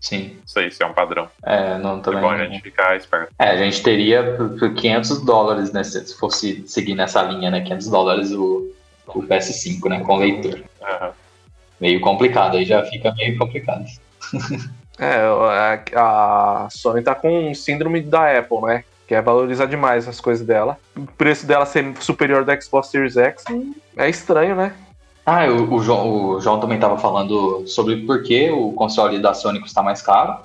[0.00, 0.36] Sim.
[0.40, 1.28] Não sei se é um padrão.
[1.44, 2.20] É, não É também.
[2.20, 3.32] bom a gente ficar esperto.
[3.38, 5.82] É, a gente teria por, por 500 dólares, né?
[5.84, 7.60] Se se fosse seguir nessa linha, né?
[7.62, 8.70] 500 dólares o,
[9.08, 10.00] o PS5, né?
[10.00, 10.60] Com leitor.
[10.82, 11.10] Aham.
[11.80, 13.84] Meio complicado, aí já fica meio complicado.
[14.98, 15.26] É,
[15.94, 18.82] a, Sony tá com síndrome da Apple, né?
[19.06, 20.78] Quer valorizar demais as coisas dela.
[20.96, 23.44] O preço dela ser superior do Xbox Series X
[23.94, 24.72] é estranho, né?
[25.26, 29.34] Ah, o, o João, o João também estava falando sobre por que o console da
[29.34, 30.36] Sony custa mais caro.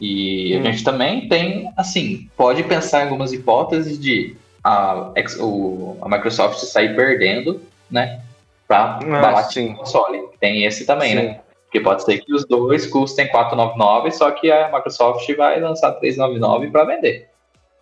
[0.00, 0.62] E a Hum.
[0.64, 6.94] gente também tem, assim, pode pensar em algumas hipóteses de a, o- a Microsoft sair
[6.94, 8.20] perdendo, né?
[8.68, 10.20] Pra Ah, o console.
[10.40, 11.14] Tem esse também, Sim.
[11.16, 11.40] né?
[11.64, 16.70] Porque pode ser que os dois custem 499, só que a Microsoft vai lançar 399
[16.70, 17.28] para vender.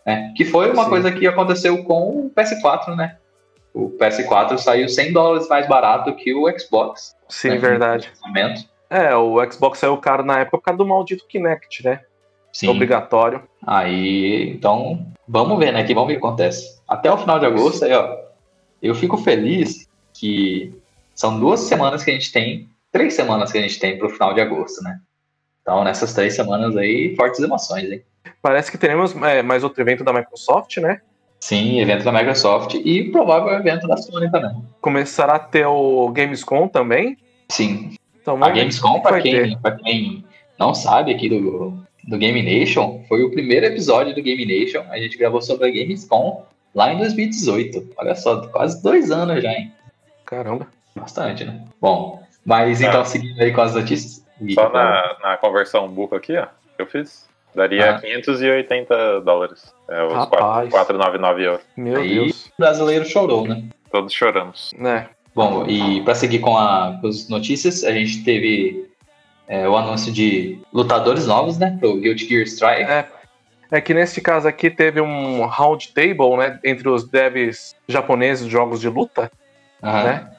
[0.06, 0.32] Né?
[0.36, 0.90] Que foi uma Sim.
[0.90, 3.16] coisa que aconteceu com o PS4, né?
[3.76, 7.14] O PS4 saiu 100 dólares mais barato que o Xbox.
[7.28, 7.58] Sim, né?
[7.58, 8.10] verdade.
[8.88, 12.00] É, o Xbox saiu caro na época por causa do maldito Kinect, né?
[12.50, 12.68] Sim.
[12.68, 13.42] Obrigatório.
[13.66, 15.84] Aí, então, vamos ver, né?
[15.84, 16.80] Que vamos ver o que acontece.
[16.88, 18.16] Até o final de agosto, aí, ó.
[18.80, 20.72] Eu fico feliz que
[21.14, 24.32] são duas semanas que a gente tem, três semanas que a gente tem pro final
[24.32, 24.98] de agosto, né?
[25.60, 28.02] Então, nessas três semanas aí, fortes emoções, hein?
[28.40, 31.02] Parece que teremos é, mais outro evento da Microsoft, né?
[31.46, 34.50] Sim, evento da Microsoft e provável evento da Sony também.
[34.80, 37.16] Começará a ter o Gamescom também.
[37.48, 39.22] Sim, Então, a Gamescom, ter.
[39.22, 40.24] quem, quem
[40.58, 44.82] não sabe aqui do, do Game Nation, foi o primeiro episódio do Game Nation.
[44.90, 47.90] A gente gravou sobre a Gamescom lá em 2018.
[47.96, 49.72] Olha só, quase dois anos já, hein?
[50.24, 50.66] Caramba.
[50.96, 51.62] Bastante, né?
[51.80, 54.26] Bom, mas então seguindo aí com as notícias.
[54.52, 58.00] Só na, na conversão burra aqui, ó, que eu fiz, daria Ah.
[58.00, 59.74] 580 dólares.
[59.88, 60.68] É, os Rapaz.
[60.70, 61.60] 499 euros.
[61.76, 62.46] Meu Aí- Deus.
[62.46, 63.64] O brasileiro chorou, né?
[63.90, 64.70] Todos choramos.
[64.78, 65.08] Né?
[65.34, 68.86] Bom, e para seguir com, a- com as notícias, a gente teve
[69.48, 71.76] é, o anúncio de lutadores novos, né?
[71.78, 72.82] Pro Guilty Gear Strive.
[72.90, 73.06] É,
[73.70, 76.58] é que neste caso aqui teve um round table, né?
[76.64, 79.30] Entre os devs japoneses de jogos de luta,
[79.82, 80.02] Aham.
[80.02, 80.30] né?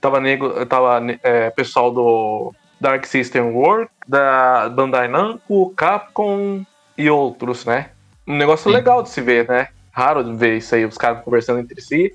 [0.00, 2.52] Tava, nego, tava é, pessoal do
[2.82, 6.64] Dark System Work, da Bandai Namco, Capcom
[6.98, 7.90] e outros, né?
[8.26, 8.76] Um negócio Sim.
[8.76, 9.68] legal de se ver, né?
[9.92, 12.12] Raro de ver isso aí, os caras conversando entre si,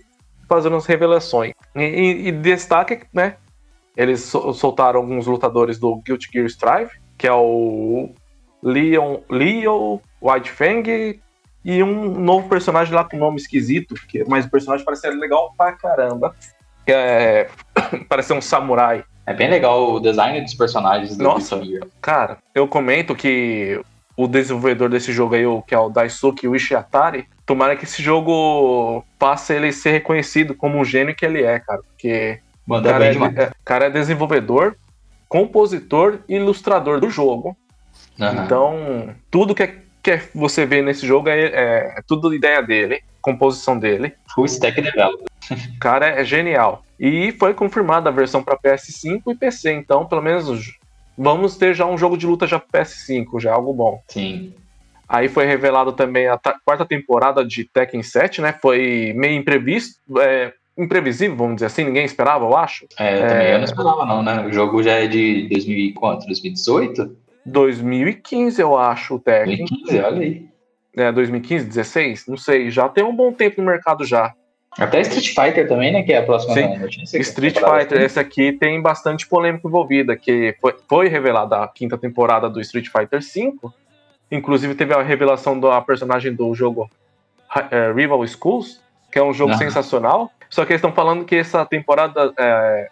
[0.49, 1.53] fazendo as revelações.
[1.73, 3.37] E, e, e destaque, né?
[3.95, 8.09] Eles sol- soltaram alguns lutadores do Guilty Gear Strive, que é o
[8.61, 11.21] Leon, Leo Whitefang
[11.63, 15.71] e um novo personagem lá com nome esquisito, que, mas o personagem parece legal pra
[15.71, 16.35] caramba.
[16.85, 17.49] Que é.
[18.09, 19.05] parece um samurai.
[19.27, 21.61] É bem legal o design dos personagens do Nossa.
[22.01, 23.77] Cara, eu comento que
[24.15, 29.53] o desenvolvedor desse jogo aí, que é o Daisuke Wishiatari, tomara que esse jogo passe
[29.53, 31.81] ele ser reconhecido como um gênio que ele é, cara.
[31.89, 33.09] Porque o Manda cara é,
[33.43, 34.77] é- cara é desenvolvedor,
[35.27, 37.55] compositor e ilustrador do jogo.
[38.19, 38.45] Aham.
[38.45, 42.61] Então, tudo que, é- que é- você vê nesse jogo é, é- é tudo ideia
[42.61, 44.13] dele, composição dele.
[44.33, 45.25] Full stack developer.
[45.75, 46.83] O cara é genial.
[46.99, 50.73] E foi confirmada a versão para PS5 e PC, então pelo menos os-
[51.17, 54.01] vamos ter já um jogo de luta já pro PS5, já é algo bom.
[54.07, 54.53] Sim.
[55.09, 58.53] Aí foi revelado também a ta- quarta temporada de Tekken 7, né?
[58.61, 62.85] Foi meio imprevisto, é, imprevisível, vamos dizer assim, ninguém esperava, eu acho.
[62.99, 64.45] É, também eu não esperava, não, né?
[64.45, 67.15] O jogo já é de 2004, 2018?
[67.47, 69.57] 2015, eu acho, o Tekken.
[69.57, 70.45] 2015, olha aí.
[70.95, 72.27] É, 2015, 16?
[72.27, 74.33] Não sei, já tem um bom tempo no mercado já.
[74.77, 76.03] Até Street Fighter também, né?
[76.03, 76.77] Que é a próxima Sim.
[76.77, 77.17] notícia.
[77.19, 81.97] Street Temporada Fighter, esse aqui tem bastante polêmica envolvida, que foi, foi revelada a quinta
[81.97, 83.53] temporada do Street Fighter V.
[84.31, 86.89] Inclusive teve a revelação da personagem do jogo
[87.71, 88.79] eh, Rival Schools,
[89.11, 89.57] que é um jogo Ah.
[89.57, 90.31] sensacional.
[90.49, 92.33] Só que eles estão falando que essa temporada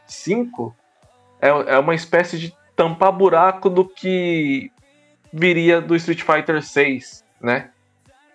[0.07, 0.75] 5
[1.41, 4.71] é, é uma espécie de tampar buraco do que
[5.31, 7.69] viria do Street Fighter 6, né?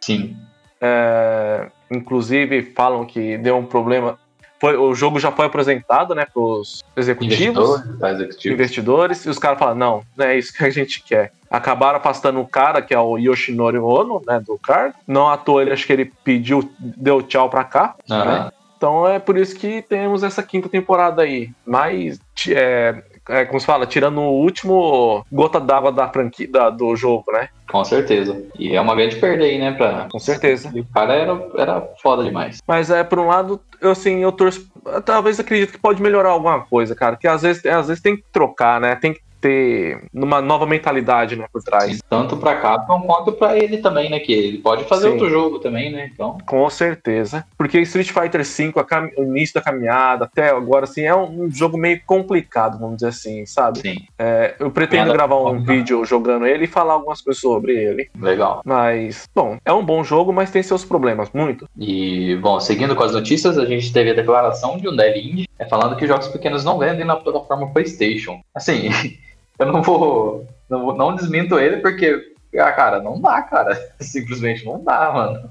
[0.00, 0.37] Sim.
[0.81, 4.18] É, inclusive falam que deu um problema.
[4.59, 8.55] Foi, o jogo já foi apresentado, né, para os executivos, Investidor, tá, executivo.
[8.55, 11.33] investidores, e os caras falaram, não, não é isso que a gente quer.
[11.50, 14.94] Acabaram afastando o cara, que é o Yoshinori Ono, né, do cargo.
[15.07, 17.94] Não à toa, ele acho que ele pediu, deu tchau pra cá.
[18.11, 18.53] Aham.
[18.76, 21.50] Então é por isso que temos essa quinta temporada aí.
[21.66, 26.94] Mas, é, é, como se fala, tirando o último gota d'água da franquia da- do
[26.96, 27.48] jogo, né?
[27.70, 28.42] Com certeza.
[28.58, 29.72] E é uma grande perda aí, né?
[29.72, 30.08] Pra...
[30.10, 30.70] Com certeza.
[30.74, 32.58] O cara era, era foda demais.
[32.66, 34.66] Mas é, por um lado, eu assim, eu torço.
[35.04, 37.16] Talvez acredito que pode melhorar alguma coisa, cara.
[37.16, 38.96] Que às vezes, às vezes tem que trocar, né?
[38.96, 41.92] Tem que ter uma nova mentalidade, né, por trás.
[41.94, 44.20] Sim, tanto pra Capcom quanto pra ele também, né?
[44.20, 45.12] Que ele pode fazer Sim.
[45.12, 46.11] outro jogo também, né?
[46.12, 47.44] Então, Com certeza.
[47.57, 51.79] Porque Street Fighter V, cam- o início da caminhada, até agora, assim, é um, jogo
[51.79, 53.81] meio complicado, vamos dizer assim, sabe?
[53.81, 57.72] sim, É, eu pretendo Nada gravar um vídeo jogando ele e falar algumas coisas sobre
[57.74, 58.09] ele.
[58.20, 58.61] legal.
[58.64, 61.64] Mas, bom, é um bom jogo, mas tem seus problemas, muito.
[61.79, 65.44] E, bom, seguindo com as notícias, a gente teve a declaração de um dev indie
[65.59, 68.40] é, falando que jogos pequenos não vendem na plataforma PlayStation.
[68.55, 68.88] Assim,
[69.60, 70.46] eu não vou.
[70.68, 73.74] Não, vou- não desminto ele porque, ah, cara, não dá, cara.
[74.00, 75.48] Simplesmente não dá, mano.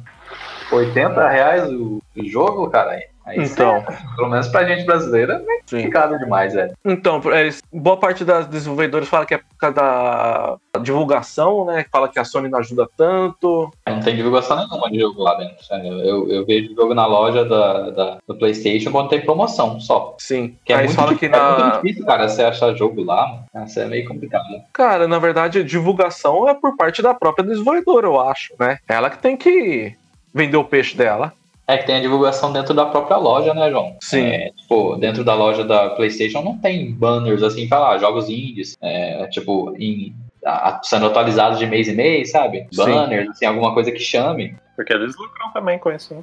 [0.71, 2.99] 80 reais o, o jogo, cara.
[3.25, 3.75] Aí, Então.
[3.77, 5.77] é, pelo menos pra gente brasileira, é Sim.
[5.77, 6.73] complicado demais, velho.
[6.83, 11.85] Então, eles, boa parte das desenvolvedores fala que é por causa da divulgação, né?
[11.91, 13.71] Fala que a Sony não ajuda tanto.
[13.87, 15.57] Não tem divulgação nenhuma de jogo lá dentro.
[15.85, 20.15] Eu, eu vejo jogo na loja da, da- do PlayStation quando tem promoção só.
[20.19, 20.55] Sim.
[20.65, 21.75] Que é Aí muito, eles falam que difícil, é muito na.
[21.81, 23.43] difícil, cara, você achar jogo lá.
[23.65, 24.45] Isso é meio complicado.
[24.73, 28.79] Cara, na verdade, divulgação é por parte da própria desenvolvedora, eu acho, né?
[28.87, 29.93] Ela que tem que
[30.33, 31.33] vender o peixe dela.
[31.71, 33.95] É que tem a divulgação dentro da própria loja, né, João?
[34.01, 34.25] Sim.
[34.25, 39.27] É, tipo, dentro da loja da PlayStation não tem banners assim, falar jogos indies, é,
[39.27, 42.65] tipo, em, a- sendo atualizados de mês em mês, sabe?
[42.71, 42.83] Sim.
[42.85, 44.55] Banners, assim, alguma coisa que chame.
[44.75, 46.15] Porque eles lucram também com isso.
[46.15, 46.21] né?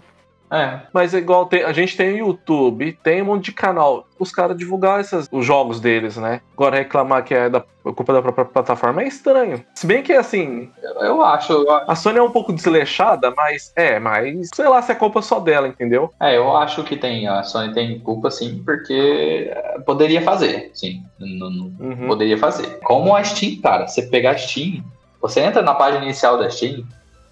[0.51, 4.07] É, Mas é igual tem- a gente tem o YouTube, tem um monte de canal.
[4.19, 6.41] Os caras divulgar essas, os jogos deles, né?
[6.55, 9.65] Agora reclamar que é da culpa da própria plataforma é estranho.
[9.75, 13.73] Se bem que assim, eu, eu acho, eu, a Sony é um pouco desleixada, mas
[13.77, 16.11] é, mas sei lá se é culpa só dela, entendeu?
[16.21, 21.01] é, eu acho que tem, a Sony tem culpa sim, porque é, poderia fazer, sim,
[21.19, 22.07] não, não- Uhum.
[22.07, 22.79] poderia fazer.
[22.85, 24.83] Como a Steam, cara, você pegar a Steam,
[25.21, 26.85] você entra na página inicial da Steam,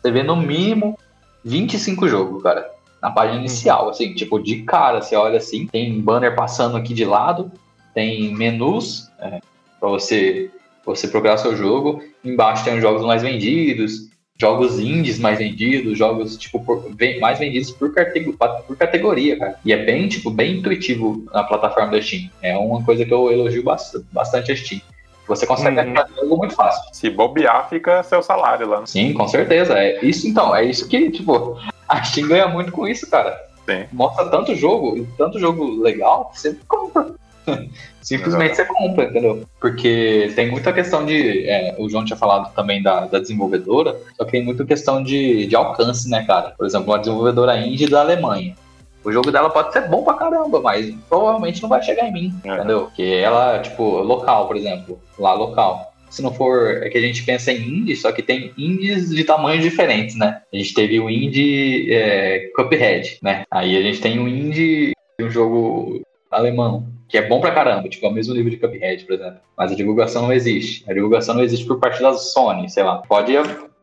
[0.02, 0.98] você vê no mínimo
[1.44, 2.73] 25 jogos, cara.
[3.04, 7.04] Na página inicial, assim, tipo, de cara, você olha assim, tem banner passando aqui de
[7.04, 7.52] lado,
[7.92, 9.40] tem menus é,
[9.78, 10.50] para você,
[10.86, 12.02] você procurar seu jogo.
[12.24, 14.08] Embaixo tem os jogos mais vendidos,
[14.40, 16.82] jogos indies mais vendidos, jogos, tipo, por-
[17.20, 17.92] mais vendidos por,
[18.66, 19.60] por categoria, cara.
[19.62, 22.30] E é bem, tipo, bem intuitivo na plataforma da Steam.
[22.40, 24.80] É uma coisa que eu elogio bastante, bastante a Steam.
[25.26, 25.92] Você consegue Uhum.
[25.92, 26.82] achar jogo muito fácil.
[26.92, 28.80] Se bobear, fica seu salário lá.
[28.80, 28.86] né?
[28.86, 29.78] Sim, com certeza.
[29.78, 31.56] É isso então, é isso que, tipo,
[31.88, 33.38] a Steam ganha muito com isso, cara.
[33.68, 33.84] Sim.
[33.92, 37.14] Mostra tanto jogo, tanto jogo legal, que você compra.
[38.02, 39.44] Simplesmente você compra, entendeu?
[39.60, 41.46] Porque tem muita questão de.
[41.48, 45.46] é, o João tinha falado também da, da desenvolvedora, só que tem muita questão de,
[45.46, 46.50] de alcance, né, cara?
[46.56, 48.54] Por exemplo, uma desenvolvedora indie da Alemanha.
[49.04, 52.34] O jogo dela pode ser bom pra caramba, mas provavelmente não vai chegar em mim,
[52.44, 52.54] É.
[52.54, 52.84] entendeu?
[52.86, 55.92] Porque ela, tipo, local, por exemplo, lá local.
[56.08, 56.82] Se não for.
[56.82, 60.42] É que a gente pensa em indie, só que tem indies de tamanhos diferentes, né?
[60.52, 63.42] A gente teve o indie é, Cuphead, né?
[63.50, 67.88] Aí a gente tem o indie de um jogo alemão, que é bom pra caramba,
[67.88, 69.38] tipo, é o mesmo nível de Cuphead, por exemplo.
[69.56, 70.84] Mas a divulgação não existe.
[70.88, 72.98] A divulgação não existe por parte da Sony, sei lá.
[73.08, 73.32] Pode,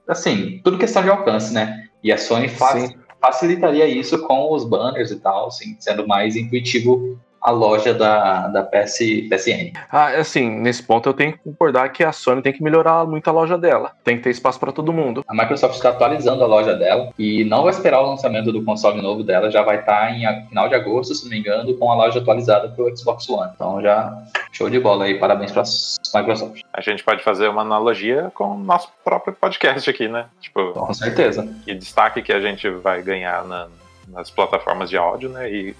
[0.08, 1.86] assim, tudo questão de alcance, né?
[2.04, 2.96] E a Sony faz, Sim.
[3.22, 8.64] Facilitaria isso com os banners e tal, assim, sendo mais intuitivo a loja da, da
[8.64, 9.74] PS, PSN.
[9.92, 13.28] Ah, assim, nesse ponto eu tenho que concordar que a Sony tem que melhorar muito
[13.28, 13.92] a loja dela.
[14.04, 15.24] Tem que ter espaço para todo mundo.
[15.28, 19.02] A Microsoft está atualizando a loja dela e não vai esperar o lançamento do console
[19.02, 21.92] novo dela, já vai estar tá em final de agosto, se não me engano, com
[21.92, 23.52] a loja atualizada para o Xbox One.
[23.56, 24.16] Então já
[24.52, 26.62] show de bola aí, parabéns para a Microsoft.
[26.74, 30.26] A gente pode fazer uma analogia com o nosso próprio podcast aqui, né?
[30.40, 31.48] Tipo, com certeza.
[31.66, 33.68] Que destaque que a gente vai ganhar na,
[34.08, 35.52] nas plataformas de áudio, né?
[35.52, 35.76] E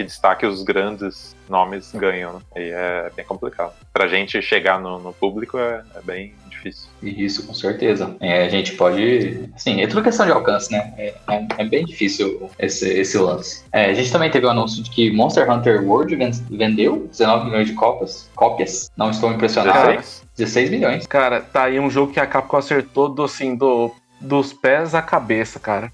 [0.00, 2.40] que destaque os grandes nomes ganham, né?
[2.56, 3.74] E é bem complicado.
[3.92, 6.88] Pra gente chegar no, no público é, é, bem difícil.
[7.02, 8.16] Isso, com certeza.
[8.18, 9.50] É, a gente pode.
[9.56, 10.94] Sim, é tudo questão de alcance, né?
[10.96, 13.64] É, é, é bem difícil esse, esse lance.
[13.72, 16.16] É, a gente também teve o anúncio de que Monster Hunter World
[16.50, 18.30] vendeu 19 milhões de cópias.
[18.34, 18.90] cópias.
[18.96, 19.86] Não estou impressionado.
[19.86, 20.26] 16?
[20.38, 21.06] 16 milhões.
[21.06, 25.02] Cara, tá aí um jogo que a Capcom acertou do, assim, do, dos pés à
[25.02, 25.92] cabeça, cara.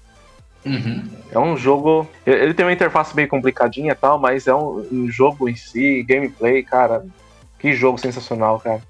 [0.67, 1.03] Uhum.
[1.31, 2.07] É um jogo.
[2.25, 6.03] Ele tem uma interface bem complicadinha e tal, mas é um, um, jogo em si,
[6.03, 7.05] gameplay, cara.
[7.59, 8.81] Que jogo sensacional, cara.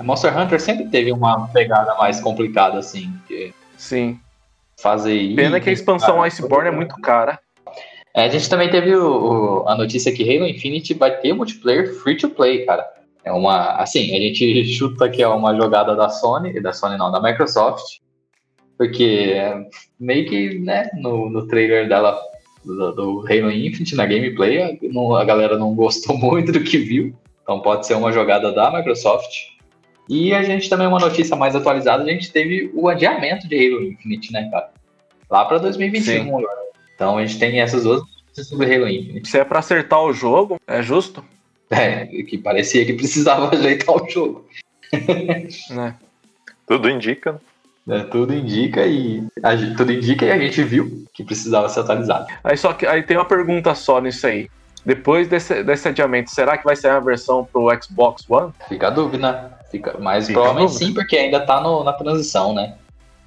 [0.00, 3.12] Monster Hunter sempre teve uma pegada mais complicada, assim.
[3.76, 4.18] Sim.
[4.80, 7.38] Fazer Pena que a expansão cara, Iceborne é muito cara.
[8.14, 11.94] É, a gente também teve o, o, a notícia que Halo Infinite vai ter multiplayer
[11.94, 12.84] free to play, cara.
[13.24, 13.76] É uma.
[13.76, 18.00] Assim, a gente chuta que é uma jogada da Sony, da Sony não, da Microsoft,
[18.82, 19.36] porque
[20.00, 22.20] meio que, né, no, no trailer dela
[22.64, 27.14] do, do Halo Infinite, na gameplay, a, a galera não gostou muito do que viu.
[27.42, 29.52] Então pode ser uma jogada da Microsoft.
[30.08, 33.84] E a gente também, uma notícia mais atualizada, a gente teve o adiamento de Halo
[33.84, 34.70] Infinite, né, cara?
[35.30, 36.60] Lá para 2021 agora.
[36.94, 39.28] Então a gente tem essas duas notícias sobre Halo Infinite.
[39.28, 41.24] Se é para acertar o jogo, é justo?
[41.70, 44.44] É, que parecia que precisava ajeitar o jogo.
[45.70, 45.96] né?
[46.66, 47.40] Tudo indica.
[47.88, 52.26] É, tudo indica e a, tudo indica e a gente viu que precisava ser atualizado.
[52.44, 54.48] Aí só que aí tem uma pergunta só nisso aí.
[54.84, 58.52] Depois desse, desse adiamento, será que vai ser a versão pro Xbox One?
[58.68, 62.74] Fica a dúvida, Fica, mas Fica provavelmente sim, porque ainda tá no, na transição, né?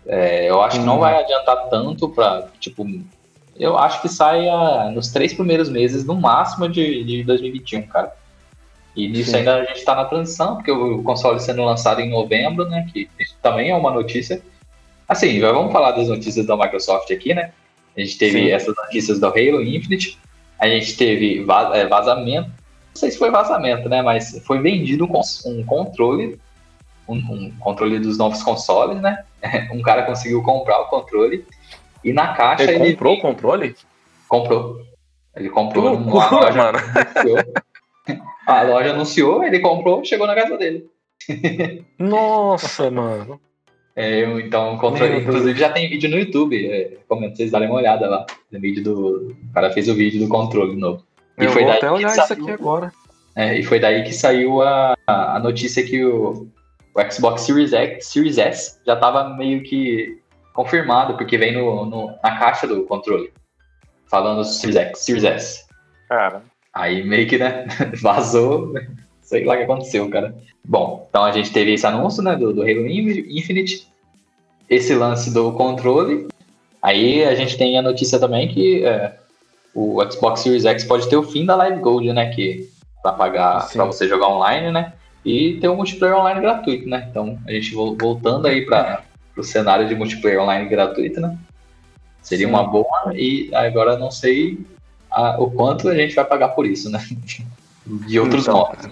[0.06, 0.82] É, eu acho hum.
[0.82, 1.00] que não hum.
[1.00, 2.86] vai adiantar tanto para tipo,
[3.58, 8.14] eu acho que sai a, nos três primeiros meses, no máximo, de, de 2021, cara.
[8.96, 9.38] E nisso Sim.
[9.38, 12.88] ainda a gente está na transição, porque o console sendo lançado em novembro, né?
[12.92, 13.10] Que
[13.42, 14.42] também é uma notícia.
[15.08, 17.52] Assim, vamos falar das notícias da Microsoft aqui, né?
[17.96, 18.52] A gente teve Sim.
[18.52, 20.18] essas notícias do Halo Infinite,
[20.60, 24.02] a gente teve é, vazamento, não sei se foi vazamento, né?
[24.02, 26.40] Mas foi vendido um controle,
[27.08, 29.24] um, um controle dos novos consoles, né?
[29.72, 31.46] Um cara conseguiu comprar o controle
[32.04, 33.76] e na caixa ele, ele comprou o controle?
[34.28, 34.82] Comprou.
[35.36, 36.00] Ele comprou.
[36.00, 36.80] Loucura, mano.
[38.46, 40.90] A loja anunciou, ele comprou, chegou na casa dele.
[41.98, 43.40] Nossa, mano.
[43.98, 46.68] É, então, controle, inclusive já tem vídeo no YouTube.
[46.68, 48.26] É, comenta, vocês darem uma olhada lá.
[48.52, 51.02] O, vídeo do, o cara fez o vídeo do controle novo.
[51.40, 52.92] E Eu foi vou daí até olhar isso aqui agora.
[53.38, 56.46] É, e foi daí que saiu a, a notícia que o,
[56.94, 60.20] o Xbox Series X, Series S já estava meio que
[60.54, 63.32] confirmado, porque vem no, no, na caixa do controle.
[64.08, 65.66] Falando Series X, Series S.
[66.10, 66.44] Cara,
[66.76, 67.66] Aí meio que, né,
[68.04, 68.74] vazou,
[69.22, 70.36] sei lá o que aconteceu, cara.
[70.62, 73.88] Bom, então a gente teve esse anúncio, né, do, do Halo Infinite,
[74.70, 76.28] esse lance do controle.
[76.82, 79.16] Aí a gente tem a notícia também que é,
[79.74, 82.70] o Xbox Series X pode ter o fim da Live Gold, né, que
[83.02, 84.92] para pagar para você jogar online, né,
[85.24, 87.08] e ter um multiplayer online gratuito, né.
[87.10, 89.02] Então a gente voltando aí para
[89.38, 91.38] o cenário de multiplayer online gratuito, né.
[92.22, 92.54] Seria Sim.
[92.54, 94.58] uma boa e agora não sei
[95.16, 97.04] a, o quanto a gente vai pagar por isso, né?
[97.86, 98.90] De outros então, modos.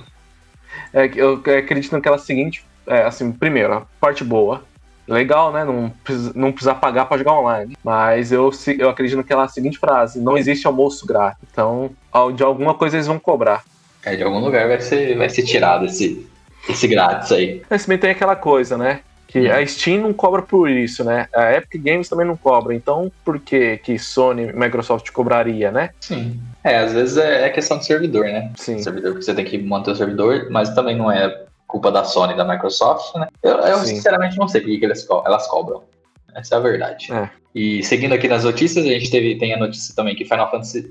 [0.94, 4.64] É, eu acredito naquela seguinte, é, assim, primeiro, a parte boa,
[5.08, 5.66] legal, né?
[5.66, 5.92] Não,
[6.34, 7.78] não precisar pagar para jogar online.
[7.84, 11.44] Mas eu, eu acredito naquela seguinte frase: não existe almoço grátis.
[11.52, 11.92] Então,
[12.36, 13.64] de alguma coisa eles vão cobrar.
[14.06, 16.26] É, de algum lugar vai ser, vai ser tirado esse,
[16.70, 17.62] esse grátis aí.
[17.70, 19.02] Mas também tem aquela coisa, né?
[19.34, 21.28] Que a Steam não cobra por isso, né?
[21.34, 22.76] A Epic Games também não cobra.
[22.76, 25.90] Então, por que que Sony e Microsoft cobraria, né?
[26.02, 26.40] Sim.
[26.64, 28.52] É, às vezes é, é questão de servidor, né?
[28.56, 28.78] Sim.
[28.78, 32.38] Servidor, você tem que manter o servidor, mas também não é culpa da Sony e
[32.38, 33.28] da Microsoft, né?
[33.42, 35.82] Eu, eu sinceramente não sei por que elas, co elas cobram.
[36.36, 37.12] Essa é a verdade.
[37.12, 37.28] É.
[37.56, 40.82] E seguindo aqui nas notícias, a gente teve, tem a notícia também que Final Fantasy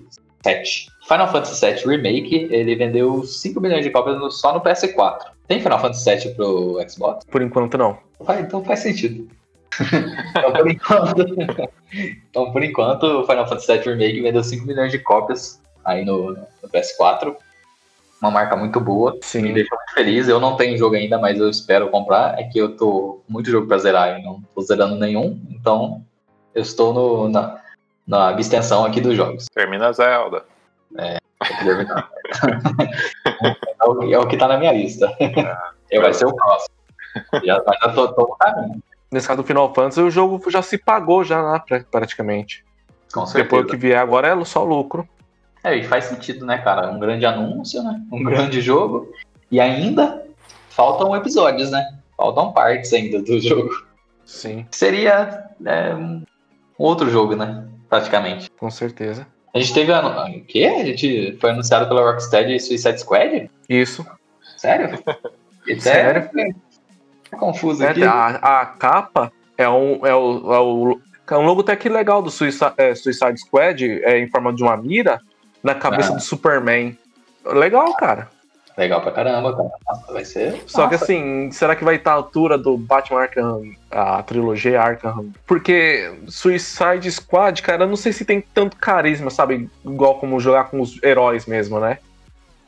[0.45, 0.63] VII.
[1.07, 5.19] Final Fantasy VII Remake, ele vendeu 5 milhões de cópias só no PS4.
[5.53, 7.27] Tem Final Fantasy VII pro Xbox?
[7.27, 7.99] Por enquanto não.
[8.41, 9.29] então faz sentido.
[10.31, 11.27] então, por enquanto,
[11.93, 16.33] então, por enquanto, o Final Fantasy VII Remake vendeu 5 milhões de cópias aí no,
[16.33, 17.37] no PS4.
[18.23, 19.19] Uma marca muito boa.
[19.21, 19.43] Sim.
[19.43, 20.27] Me deixou muito feliz.
[20.27, 22.39] Eu não tenho jogo ainda, mas eu espero comprar.
[22.39, 25.39] É que eu tô muito jogo pra zerar e não tô zerando nenhum.
[25.51, 26.03] Então,
[26.55, 27.61] eu estou no, na,
[28.07, 29.45] na abstenção aqui dos jogos.
[29.53, 30.45] Termina Zelda.
[30.97, 31.19] É,
[33.47, 35.15] é, o, é o que tá na minha lista.
[35.91, 36.75] É, vai ser o próximo.
[37.45, 38.83] Já, mas já tô, tô no caminho.
[39.11, 42.65] Nesse caso do Final Fantasy, o jogo já se pagou já lá, pra- praticamente.
[43.13, 43.45] Com certeza.
[43.45, 45.07] Depois que vier agora é só lucro.
[45.63, 46.91] É, e faz sentido, né, cara?
[46.91, 48.01] Um grande anúncio, né?
[48.11, 49.13] Um grande jogo.
[49.51, 50.25] E ainda
[50.71, 51.99] faltam episódios, né?
[52.17, 53.71] Faltam partes ainda do jogo.
[54.25, 56.25] Sim, Seria é, um
[56.79, 57.69] outro jogo, né?
[57.89, 58.51] Praticamente.
[58.59, 59.27] com certeza.
[59.55, 59.93] A gente teve.
[59.93, 60.65] A, o quê?
[60.65, 63.51] A gente foi anunciado pela Rocksteady Suicide Squad?
[63.69, 64.07] Isso.
[64.57, 64.99] Sério?
[65.79, 66.31] Sério?
[67.31, 68.03] Tá confuso É, aqui.
[68.03, 68.27] a,
[68.61, 71.01] a capa é um, é, o, é, o,
[71.31, 75.21] é um logotech legal do Suicide, é, Suicide Squad, é em forma de uma mira,
[75.63, 76.17] na cabeça Ah.
[76.17, 76.97] do Superman.
[77.45, 78.31] Legal, cara.
[78.77, 79.71] Legal pra caramba, cara.
[80.11, 80.63] Vai ser.
[80.67, 85.31] Só que assim, será que vai estar à altura do Batman Arkham, a trilogia Arkham?
[85.47, 89.69] Porque Suicide Squad, cara, eu não sei se tem tanto carisma, sabe?
[89.85, 91.99] Igual como jogar com os heróis mesmo, né?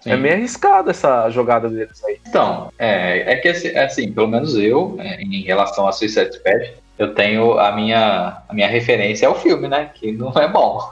[0.01, 0.11] Sim.
[0.13, 2.21] É meio arriscada essa jogada deles aí.
[2.29, 6.35] Então, é, é que assim, é assim, pelo menos eu, é, em relação a Suicide
[6.35, 9.91] Squad, eu tenho a minha, a minha referência ao filme, né?
[9.95, 10.91] Que não é bom.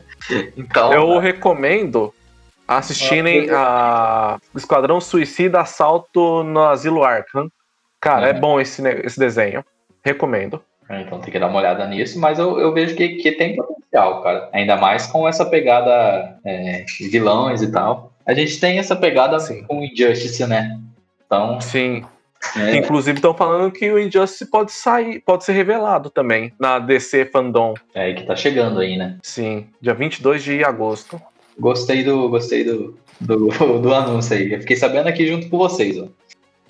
[0.56, 2.12] então, Eu recomendo
[2.66, 7.48] assistirem a Esquadrão Suicida Assalto no Asilo Arkham.
[8.00, 8.40] Cara, é Uhum.
[8.40, 9.64] bom esse, esse desenho.
[10.04, 10.62] Recomendo.
[10.90, 14.22] então tem que dar uma olhada nisso, mas eu, eu vejo que, que tem potencial,
[14.22, 14.50] cara.
[14.52, 18.12] Ainda mais com essa pegada é, de vilões e tal.
[18.26, 19.64] A gente tem essa pegada Sim.
[19.64, 20.78] com Injustice, né?
[21.26, 22.04] Então, Sim.
[22.56, 27.24] é, Inclusive estão falando que o Injustice pode sair, pode ser revelado também na DC
[27.26, 27.72] Fandom.
[27.94, 29.16] é aí que tá chegando aí, né?
[29.22, 31.18] Sim, dia 22 de agosto.
[31.58, 33.48] Gostei do, gostei do, do,
[33.80, 34.52] do anúncio aí.
[34.52, 36.06] Eu fiquei sabendo aqui junto com vocês, ó.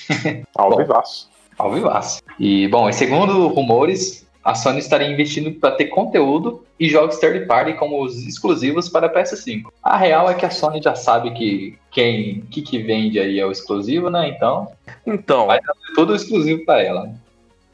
[0.57, 0.77] Ao Bom.
[0.79, 1.29] vivaço.
[1.59, 2.21] Ao vivaço.
[2.39, 7.47] E, bom, e segundo rumores, a Sony estaria investindo para ter conteúdo e jogos third
[7.47, 9.63] party como os exclusivos para PS5.
[9.83, 13.47] A real é que a Sony já sabe que quem que, que vende aí é
[13.47, 14.29] o exclusivo, né?
[14.29, 14.69] Então,
[15.07, 15.61] Então, Vai.
[15.95, 17.05] tudo exclusivo para ela.
[17.05, 17.15] né?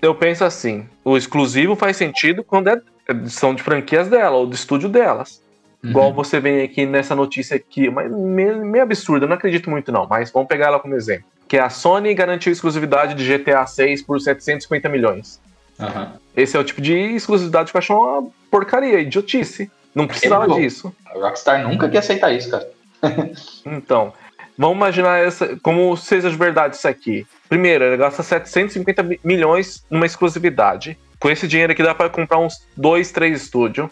[0.03, 2.81] eu penso assim: o exclusivo faz sentido quando é,
[3.27, 5.43] são de franquias dela ou do estúdio delas.
[5.83, 6.13] Igual Uhum.
[6.15, 10.31] você vem aqui nessa notícia aqui, mas meio, meio absurda, não acredito muito não, mas
[10.31, 11.25] vamos pegar ela como exemplo.
[11.49, 15.41] Que a Sony garantiu exclusividade de GTA 6 por 750 milhões.
[15.81, 16.13] Aham.
[16.37, 19.71] Esse é o tipo de exclusividade que eu acho uma porcaria, idiotice.
[19.95, 20.61] Não precisava bom.
[20.61, 20.95] disso.
[21.07, 22.69] A Rockstar nunca quer aceitar isso, cara.
[23.67, 24.13] Então,
[24.57, 27.27] vamos imaginar essa, como seja de verdade isso aqui.
[27.49, 30.97] Primeiro, ele gasta 750 mi- milhões numa exclusividade.
[31.19, 33.89] Com esse dinheiro aqui dá para comprar uns dois, três estúdios,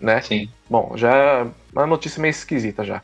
[0.00, 0.20] né?
[0.20, 0.48] Sim.
[0.68, 3.02] Bom, já é uma notícia meio esquisita já.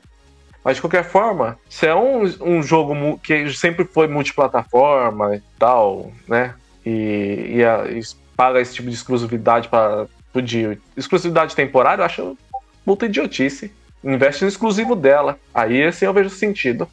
[0.64, 6.10] Mas de qualquer forma, se é um, um jogo que sempre foi multiplataforma e tal,
[6.28, 6.54] né?
[6.86, 8.00] E, e, a- e
[8.36, 10.06] paga esse tipo de exclusividade para
[10.42, 12.38] de exclusividade temporária, eu acho
[12.84, 13.72] puta idiotice.
[14.02, 15.38] Investe no exclusivo dela.
[15.54, 16.88] Aí assim eu vejo sentido.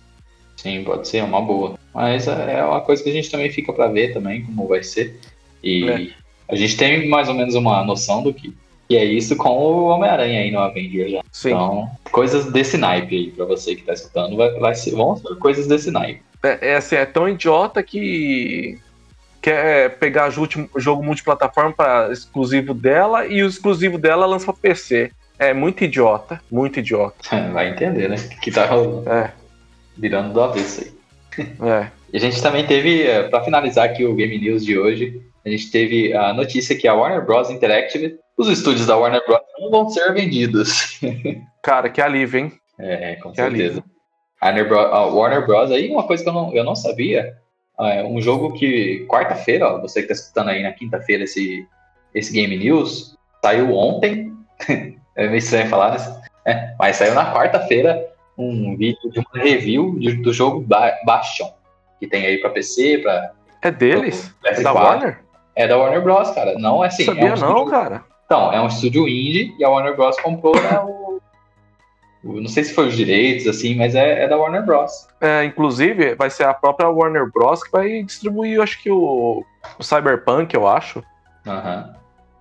[0.57, 1.77] Sim, pode ser, uma boa.
[1.93, 4.83] Mas é é uma coisa que a gente também fica para ver também, como vai
[4.83, 5.19] ser.
[5.63, 6.07] E É.
[6.49, 8.53] a gente tem mais ou menos uma noção do que,
[8.91, 11.21] que é isso com o Homem-Aranha aí no Avenger já.
[11.31, 11.51] Sim.
[11.51, 15.33] Então, coisas desse naipe aí, pra você que tá escutando, vai, vai ser, vão ser
[15.37, 16.21] coisas desse naipe.
[16.43, 18.77] É, é assim, é tão idiota que
[19.41, 25.11] quer pegar jogo, multiplataforma para exclusivo dela e o exclusivo dela lança pra PC.
[25.39, 27.15] É muito idiota, muito idiota.
[27.53, 28.17] Vai entender, né?
[28.41, 28.67] Que tá
[29.09, 29.31] É,
[29.97, 31.47] virando do avesso aí.
[31.65, 31.87] é.
[32.11, 35.49] E a gente também teve, eh, pra finalizar aqui o Game News de hoje, a
[35.49, 37.49] gente teve a notícia que a Warner Bros.
[37.49, 39.39] Interactive, os estúdios da Warner Bros.
[39.59, 40.99] não vão ser vendidos.
[41.63, 42.51] Cara, que alívio, hein?
[42.79, 43.83] É, com Que certeza.
[44.41, 45.71] Warner, Bros, a Warner Bros.
[45.71, 47.35] aí, uma coisa que eu não, eu não sabia,
[47.79, 51.65] é um jogo que quarta-feira, você que tá escutando aí na quinta-feira esse,
[52.13, 54.33] esse Game News, saiu ontem,
[55.15, 55.97] é meio estranho falar,
[56.45, 56.75] né?
[56.79, 61.49] Mas saiu na quarta-feira um vídeo de uma review de- do jogo ba Bastion,
[61.99, 63.31] que tem aí pra PC, pra
[63.61, 64.33] É deles?
[64.43, 64.63] É PS4.
[64.63, 65.19] da Warner?
[65.55, 66.57] É da Warner Bros, cara.
[66.57, 67.03] Não é assim.
[67.05, 68.03] Sabia é um não, estúdio- cara.
[68.31, 71.19] Então, é um estúdio indie e a Warner Bros comprou né, o,
[72.23, 75.05] o- Não sei se foi os direitos, assim, mas é, é da Warner Bros.
[75.19, 77.61] É, inclusive, vai ser a própria Warner Bros.
[77.61, 79.43] que vai distribuir, acho que o,
[79.77, 81.03] o Cyberpunk, eu acho.
[81.45, 81.93] Aham.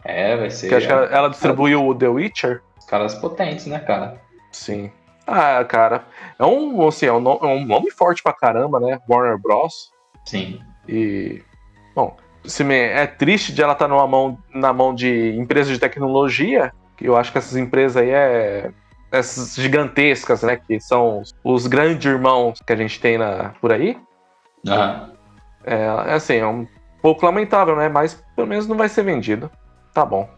[0.04, 0.68] É, vai ser.
[0.68, 2.62] Que acho que ela, ela distribuiu o The Witcher.
[2.78, 4.20] Os caras potentes, né, cara?
[4.52, 4.92] Sim.
[5.26, 6.04] Ah, cara.
[6.38, 9.00] É um, assim, é um, no- é um nome forte pra caramba, né?
[9.08, 9.90] Warner Bros.
[10.24, 10.60] Sim.
[10.88, 11.42] E.
[11.96, 12.16] Bom,
[12.70, 17.16] é triste de ela estar numa mão, na mão de empresas de tecnologia, que eu
[17.16, 18.70] acho que essas empresas aí é.
[19.12, 20.56] Essas gigantescas, né?
[20.56, 23.98] Que são os grandes irmãos que a gente tem na, por aí.
[25.64, 26.64] É, é assim, é um
[27.02, 27.88] pouco lamentável, né?
[27.88, 29.50] Mas pelo menos não vai ser vendido.
[29.92, 30.28] Tá bom.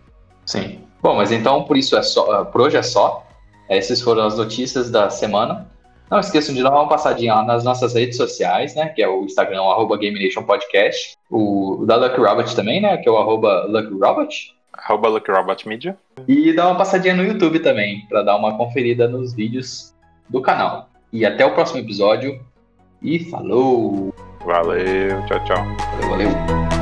[0.47, 0.81] Sim.
[1.03, 2.45] Bom, mas então por isso é só.
[2.47, 3.27] Por hoje é só.
[3.69, 5.71] Essas foram as notícias da semana.
[6.13, 8.91] Não esqueçam de dar uma passadinha lá nas nossas redes sociais, né?
[8.91, 11.17] Que é o Instagram, o arroba Game Nation Podcast.
[11.31, 12.99] O da Lucky Robot também, né?
[12.99, 14.55] Que é o arroba Lucky Robot.
[14.75, 15.97] Arroba Robot Media.
[16.29, 19.95] E dá uma passadinha no YouTube também, para dar uma conferida nos vídeos
[20.29, 20.91] do canal.
[21.11, 22.45] E até o próximo episódio.
[23.01, 24.15] E falou!
[24.45, 25.65] Valeu, tchau, tchau.
[26.11, 26.82] Valeu, valeu.